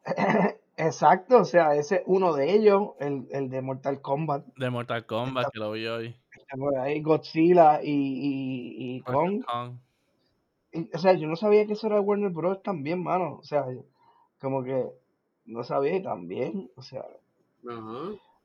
[0.76, 5.04] exacto, o sea, ese es uno de ellos, el, el de Mortal Kombat, De Mortal
[5.04, 6.16] Kombat, que lo vi hoy.
[6.32, 9.44] está ahí Godzilla y, y, y Kong.
[9.44, 9.78] Kong.
[10.92, 12.62] O sea, yo no sabía que eso era Warner Bros.
[12.62, 13.36] también, mano.
[13.36, 13.64] O sea,
[14.40, 14.86] como que
[15.44, 16.70] no sabía y también.
[16.76, 17.04] O sea,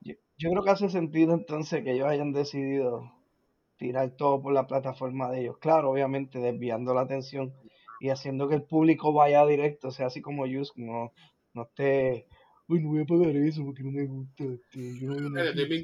[0.01, 3.11] yo, yo creo que hace sentido entonces que ellos hayan decidido
[3.77, 5.57] tirar todo por la plataforma de ellos.
[5.57, 7.51] Claro, obviamente desviando la atención
[7.99, 9.87] y haciendo que el público vaya directo.
[9.89, 11.13] O sea, así como Yus, no,
[11.53, 12.27] no esté.
[12.67, 14.43] Uy, no voy a pagar eso porque no me gusta.
[14.43, 15.83] Este, yo, no veo Netflix,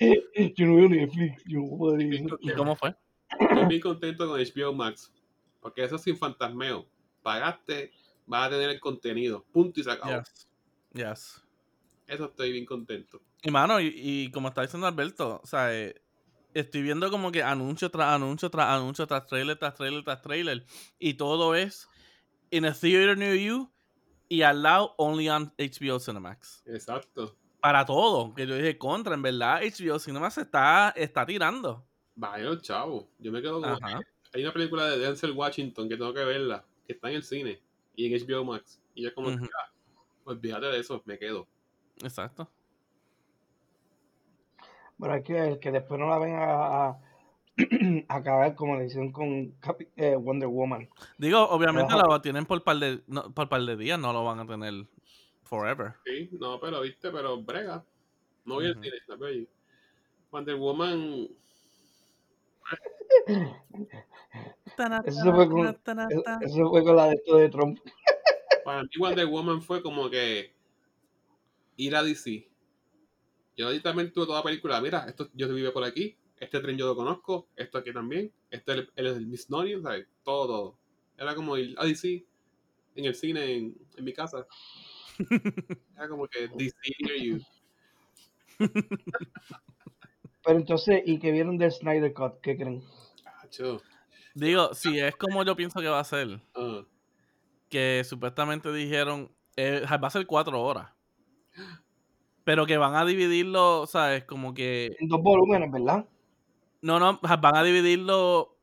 [0.56, 1.44] yo no veo Netflix.
[1.46, 2.38] Yo no puedo pagar Bien eso.
[2.40, 2.94] ¿Y cómo fue?
[3.38, 5.12] Estoy bien contento con HBO Max.
[5.60, 6.86] Porque eso es sin fantasmeo.
[7.22, 7.92] Pagaste,
[8.26, 9.44] vas a tener el contenido.
[9.52, 10.18] Punto y se acabó.
[10.18, 10.48] Yes.
[10.92, 11.42] Yes.
[12.06, 13.20] Eso estoy bien contento.
[13.42, 16.00] Y mano, y, y como está diciendo Alberto, o sea, eh,
[16.54, 20.64] estoy viendo como que anuncio tras anuncio tras anuncio tras trailer tras trailer tras trailer.
[20.98, 21.88] Y todo es
[22.50, 23.70] in a theater near you
[24.28, 26.62] y al lado only on HBO Cinemax.
[26.66, 27.36] Exacto.
[27.60, 28.34] Para todo.
[28.34, 31.86] Que yo dije contra, en verdad, HBO Cinemax está, está tirando.
[32.16, 33.08] Vaya, chavo.
[33.18, 33.74] Yo me quedo como.
[33.74, 34.00] Ajá.
[34.32, 37.60] Hay una película de Denzel Washington que tengo que verla, que está en el cine
[37.94, 38.82] y en HBO Max.
[38.94, 39.44] Y yo, como, que, Ujú.
[39.44, 39.72] ah,
[40.24, 41.46] olvídate de eso, me quedo.
[42.02, 42.50] Exacto.
[44.98, 47.00] Pero hay que ver que después no la ven a, a,
[48.08, 50.88] a acabar como le hicieron con Capi- eh, Wonder Woman.
[51.18, 52.02] Digo, obviamente Ajá.
[52.06, 54.86] lo tienen por par de, no, por par de días, no lo van a tener
[55.44, 55.94] forever.
[56.04, 57.84] Sí, no, pero viste, pero brega.
[58.44, 58.82] No voy al Ujú.
[58.82, 59.46] cine, la.
[60.30, 61.28] Wonder Woman.
[65.04, 67.78] Eso fue con, eso, eso fue con la de esto de Trump.
[68.64, 70.52] Para mí, Wonder Woman fue como que
[71.76, 72.48] ir a DC.
[73.56, 74.80] Yo ahí también tuve toda la película.
[74.80, 76.16] Mira, esto yo vivo por aquí.
[76.38, 77.48] Este tren yo lo conozco.
[77.56, 78.32] Esto aquí también.
[78.50, 80.06] Este es el, el, el Miss Norian, ¿sabes?
[80.22, 80.78] Todo, todo.
[81.18, 82.26] Era como ir a DC
[82.96, 84.46] en el cine, en, en mi casa.
[85.96, 87.40] Era como que DC near you.
[90.46, 92.40] Pero entonces, ¿y que vieron del Snyder Cut?
[92.40, 92.80] ¿Qué creen?
[94.32, 96.82] Digo, si es como yo pienso que va a ser, Ah,
[97.68, 100.92] que supuestamente dijeron, eh, va a ser cuatro horas.
[102.44, 104.22] Pero que van a dividirlo, ¿sabes?
[104.22, 104.94] Como que...
[105.00, 106.06] En dos volúmenes, ¿verdad?
[106.80, 108.56] No, no, van a dividirlo...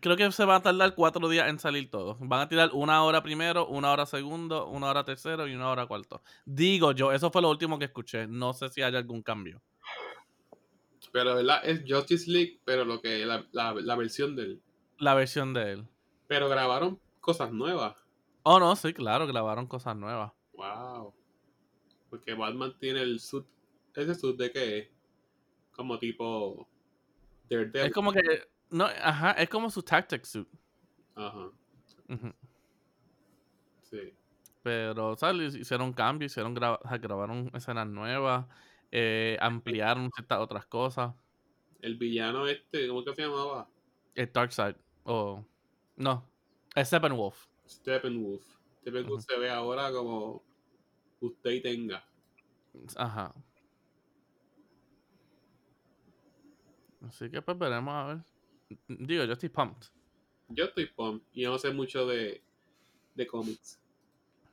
[0.00, 2.16] Creo que se va a tardar cuatro días en salir todo.
[2.18, 5.86] Van a tirar una hora primero, una hora segundo, una hora tercero y una hora
[5.86, 6.20] cuarto.
[6.44, 8.26] Digo yo, eso fue lo último que escuché.
[8.26, 9.62] No sé si hay algún cambio.
[11.12, 14.60] Pero verdad es Justice League, pero lo que la, la, la versión del.
[14.98, 15.88] La versión de él.
[16.26, 17.94] Pero grabaron cosas nuevas.
[18.42, 20.32] Oh, no, sí, claro, grabaron cosas nuevas.
[20.54, 21.14] Wow.
[22.10, 23.46] Porque Batman tiene el suit.
[23.94, 24.88] ¿Ese suit de qué es?
[25.72, 26.68] Como tipo.
[27.48, 27.86] Daredevil.
[27.86, 28.20] Es como que...
[28.70, 30.48] No, ajá, es como su tactic suit.
[31.14, 31.50] Ajá.
[33.82, 34.14] Sí.
[34.62, 35.54] Pero, ¿sabes?
[35.54, 38.46] Hicieron cambios, hicieron gra- grabaron escenas nuevas,
[38.92, 41.14] eh, ampliaron ciertas otras cosas.
[41.80, 43.68] El villano este, ¿cómo que se llamaba?
[44.14, 45.44] El Darkseid, o...
[45.96, 46.30] no,
[46.76, 47.48] es Steppenwolf.
[47.66, 48.44] Steppenwolf.
[48.80, 49.32] Steppenwolf Ujú.
[49.32, 50.42] se ve ahora como
[51.20, 52.04] usted y tenga.
[52.96, 53.34] Ajá.
[57.08, 58.18] Así que pues veremos a ver.
[58.88, 59.88] Digo, yo estoy pumped.
[60.48, 62.42] Yo estoy pumped y yo no sé mucho de,
[63.14, 63.80] de cómics.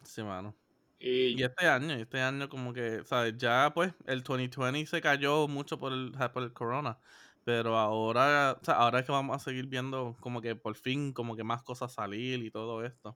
[0.04, 0.56] Sí, mano.
[1.00, 3.38] Y Y este año, este año como que, ¿sabes?
[3.38, 7.00] Ya pues el 2020 se cayó mucho por el, por el corona.
[7.46, 11.14] Pero ahora, o sea, ahora es que vamos a seguir viendo como que por fin
[11.14, 13.16] como que más cosas salir y todo esto.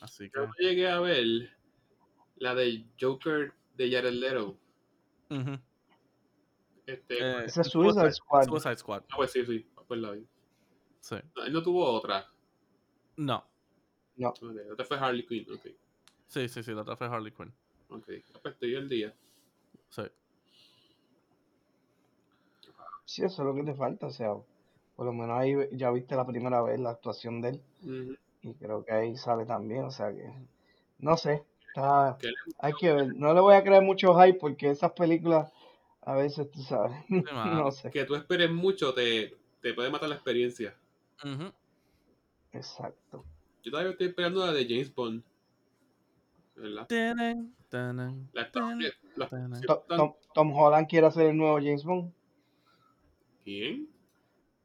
[0.00, 0.40] Así que...
[0.40, 1.26] yo llegué a ver
[2.36, 4.58] la de Joker de Jared Leto.
[6.86, 8.44] Este, Eh, Ese es Suicide Squad.
[8.44, 10.26] Suicide Squad, ah, pues sí, sí, pues la vi.
[11.00, 11.16] sí.
[11.36, 12.28] No, él no tuvo otra.
[13.16, 13.48] No,
[14.16, 14.28] No.
[14.28, 14.42] Ok,
[14.72, 15.46] otra fue Harley Quinn.
[15.52, 15.66] Ok,
[16.32, 17.52] sí, sí, sí, la otra fue Harley Quinn.
[17.88, 18.04] ok.
[18.42, 19.14] Pues estoy al día.
[19.90, 20.02] Sí.
[23.04, 24.06] Sí, eso es lo que te falta.
[24.06, 24.34] O sea,
[24.96, 28.18] por lo menos ahí ya viste la primera vez la actuación de él.
[28.42, 29.84] Y creo que ahí sale también.
[29.84, 30.32] O sea que,
[30.98, 31.44] no sé.
[31.68, 33.14] Está, ¿Qué le- hay que ver.
[33.14, 35.50] No le voy a creer mucho hype porque esas películas
[36.02, 36.96] a veces, tú sabes.
[37.10, 37.90] no sé.
[37.90, 40.74] Que tú esperes mucho te, te puede matar la experiencia.
[41.24, 41.52] Ujú.
[42.52, 43.24] Exacto.
[43.62, 45.22] Yo todavía estoy esperando la de James Bond.
[46.62, 46.86] ¿Verdad?
[48.32, 48.60] La está-
[49.18, 49.26] la-
[50.34, 52.12] Tom, Holland quiere hacer el nuevo James Bond.
[53.44, 53.88] ¿Quién?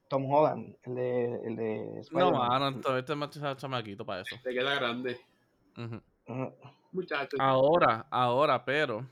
[0.07, 4.35] Tom Holland, el de, el de No, mano, todavía este macho es chamaquito para eso.
[4.43, 5.19] Te queda grande.
[7.39, 9.05] Ahora, ahora, pero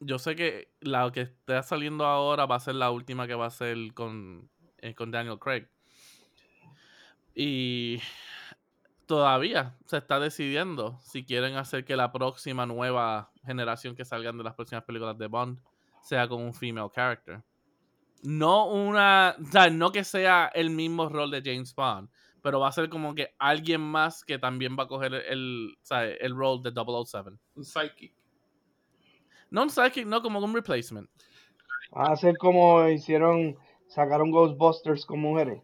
[0.00, 3.46] yo sé que la que está saliendo ahora va a ser la última que va
[3.46, 5.66] a ser con, eh, con Daniel Craig.
[7.34, 8.00] Y
[9.06, 14.44] todavía se está decidiendo si quieren hacer que la próxima nueva generación que salgan de
[14.44, 15.60] las próximas películas de Bond
[16.02, 17.42] sea con un female character.
[18.22, 22.08] No una, o sea, no que sea el mismo rol de James Bond,
[22.42, 25.84] pero va a ser como que alguien más que también va a coger el, o
[25.84, 27.30] sea, el rol de 007.
[27.54, 28.14] Un psychic.
[29.50, 31.08] No un psychic, no como un replacement.
[31.90, 35.62] Van a hacer como hicieron, sacaron Ghostbusters con mujeres.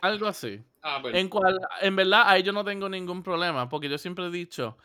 [0.00, 0.64] Algo así.
[0.82, 1.02] Ah.
[1.12, 4.78] En cual, en verdad, ahí yo no tengo ningún problema, porque yo siempre he dicho,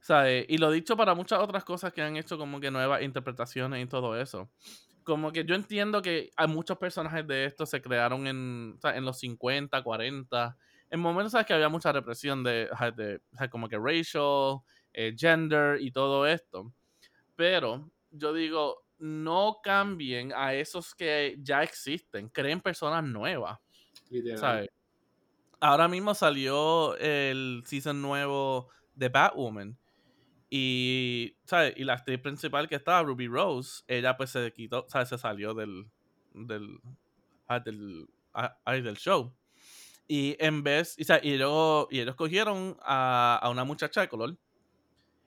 [0.00, 0.46] ¿sabes?
[0.48, 3.84] Y lo he dicho para muchas otras cosas que han hecho como que nuevas interpretaciones
[3.84, 4.50] y todo eso.
[5.04, 9.18] Como que yo entiendo que hay muchos personajes de estos se crearon en, en los
[9.20, 10.56] 50, 40.
[10.90, 11.46] En momentos, ¿sabes?
[11.46, 14.58] Que había mucha represión de, de, ajá, como que racial,
[14.92, 16.72] eh, gender y todo esto.
[17.36, 23.58] Pero yo digo, no cambien a esos que ya existen, creen personas nuevas.
[24.36, 24.68] ¿sabes?
[25.60, 29.78] Ahora mismo salió el season nuevo de Batwoman.
[30.50, 31.74] Y, ¿sabes?
[31.76, 35.08] Y la actriz principal que estaba, Ruby Rose, ella pues se quitó, ¿sabes?
[35.08, 35.90] Se salió del,
[36.34, 36.78] del,
[37.48, 39.34] ah, ah, del show.
[40.08, 44.36] Y en vez, y, y, ellos, y ellos cogieron a, a, una muchacha de color.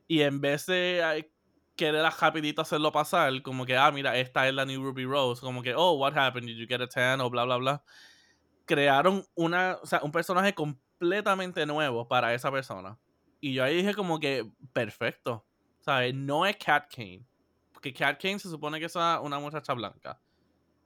[0.08, 1.30] Y en vez de
[1.76, 5.42] querer a rapidito hacerlo pasar, como que, ah, mira, esta es la new Ruby Rose,
[5.42, 6.48] como que, oh, what happened?
[6.48, 7.22] Did you get a tan?
[7.22, 7.84] O bla, bla, bla.
[8.70, 13.00] Crearon una, o sea, un personaje completamente nuevo para esa persona.
[13.42, 15.44] Y yo ahí dije como que, perfecto.
[15.80, 16.14] ¿Sabes?
[16.14, 17.26] No es Cat Kane.
[17.74, 20.22] Porque Cat Kane se supone que es una muchacha blanca.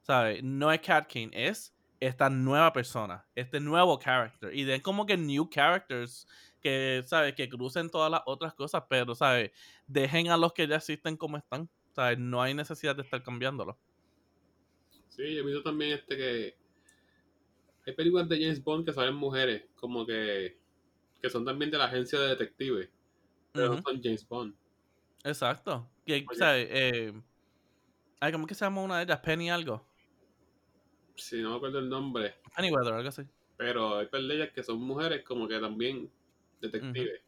[0.02, 0.42] ¿Sabes?
[0.42, 4.56] No es Cat Kane, es esta nueva persona, este nuevo character.
[4.56, 6.26] Y den como que new characters
[6.62, 7.36] que, ¿sabes?
[7.36, 9.52] Que crucen todas las otras cosas, pero, ¿sabes?
[9.88, 11.70] Dejen a los que ya existen como están.
[11.92, 12.18] ¿Sabes?
[12.18, 13.78] No hay necesidad de estar cambiándolo.
[15.10, 16.63] Sí, yo he visto también este que
[17.86, 20.58] hay películas de James Bond que salen mujeres, como que,
[21.22, 22.90] que son también de la agencia de detectives,
[23.52, 24.56] pero no son James Bond.
[25.24, 25.90] Exacto.
[26.06, 26.68] Que, ¿sabes?
[26.72, 27.14] Eh,
[28.32, 29.20] ¿Cómo que se llama una de ellas?
[29.20, 29.86] Penny algo.
[31.16, 32.36] Sí, no me acuerdo el nombre.
[32.56, 33.24] Penny Weather, algo así.
[33.58, 36.10] Pero hay películas que son mujeres como que también
[36.60, 37.22] detective.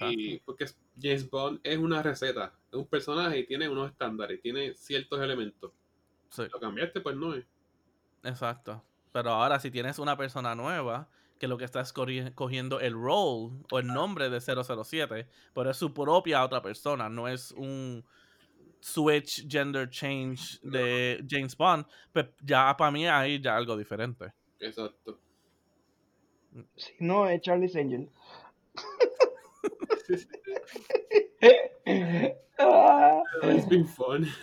[0.00, 0.66] Y porque
[1.00, 5.72] James Bond es una receta, es un personaje y tiene unos estándares, tiene ciertos elementos.
[6.36, 7.44] Lo cambiaste, pues no es.
[8.24, 8.82] Exacto.
[9.16, 11.08] Pero ahora si tienes una persona nueva,
[11.38, 15.78] que lo que está es cogiendo el role o el nombre de 007, pero es
[15.78, 18.04] su propia otra persona, no es un
[18.78, 24.34] switch gender change de James Bond, pues ya para mí hay ya algo diferente.
[24.60, 25.18] Exacto.
[26.76, 28.10] Si no, es Charlie Angel.
[33.44, 34.28] It's been fun.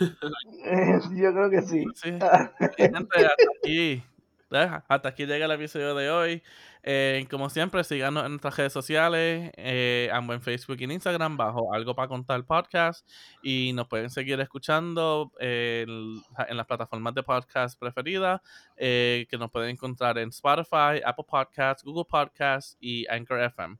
[1.14, 1.84] Yo creo que sí.
[2.20, 4.02] hasta aquí,
[4.50, 6.42] hasta aquí llega el episodio de hoy.
[6.82, 11.36] Eh, como siempre, síganos en nuestras redes sociales, eh, ambos en Facebook y en Instagram,
[11.36, 13.08] bajo Algo para Contar Podcast.
[13.42, 18.40] Y nos pueden seguir escuchando en, las plataformas de podcast preferidas,
[18.76, 23.78] eh, que nos pueden encontrar en Spotify, Apple Podcasts, Google Podcasts y Anchor FM.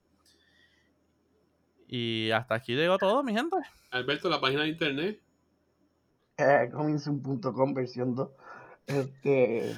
[1.86, 3.56] Y hasta aquí llegó todo, mi gente.
[3.90, 5.20] Alberto, la página de internet.
[6.38, 6.70] Eh,
[7.74, 8.28] versión 2.
[8.86, 9.74] Este,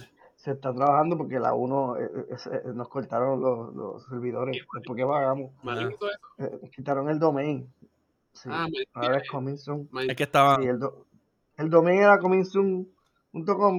[0.46, 4.64] se está trabajando porque la 1 eh, eh, nos cortaron los, los servidores.
[4.86, 5.50] ¿Por qué pagamos?
[6.70, 7.68] quitaron el domain.
[8.32, 10.56] Sí, ah, ahora es Coming Es que estaba.
[10.56, 10.78] Sí, el,
[11.56, 12.44] el domain era Coming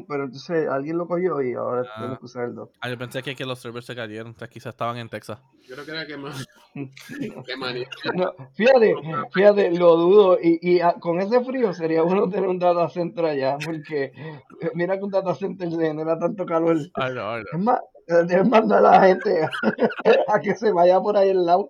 [0.08, 1.93] pero entonces alguien lo cogió y ahora ah.
[1.95, 2.70] tenemos que usar el 2.
[2.82, 5.39] Ah, yo pensé que, que los servers se cayeron, entonces quizás estaban en Texas.
[5.68, 6.45] Yo creo que era que más.
[8.55, 8.95] fíjate,
[9.34, 10.38] fíjate, lo dudo.
[10.41, 14.97] Y, y con ese frío sería bueno tener un data center allá, porque eh, mira
[14.97, 16.78] que un data center genera tanto calor.
[16.93, 19.49] Ay, no, Es más, debes mandar a la gente
[20.28, 21.68] a, que se vaya por ahí al lado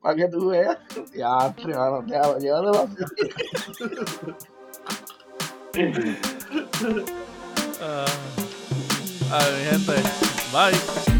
[0.00, 0.78] para que tú veas.
[1.14, 3.04] Ya, mano, te llévatelo así.
[7.80, 8.04] Uh,
[9.32, 9.86] a ver, gente.
[10.52, 11.19] Bye.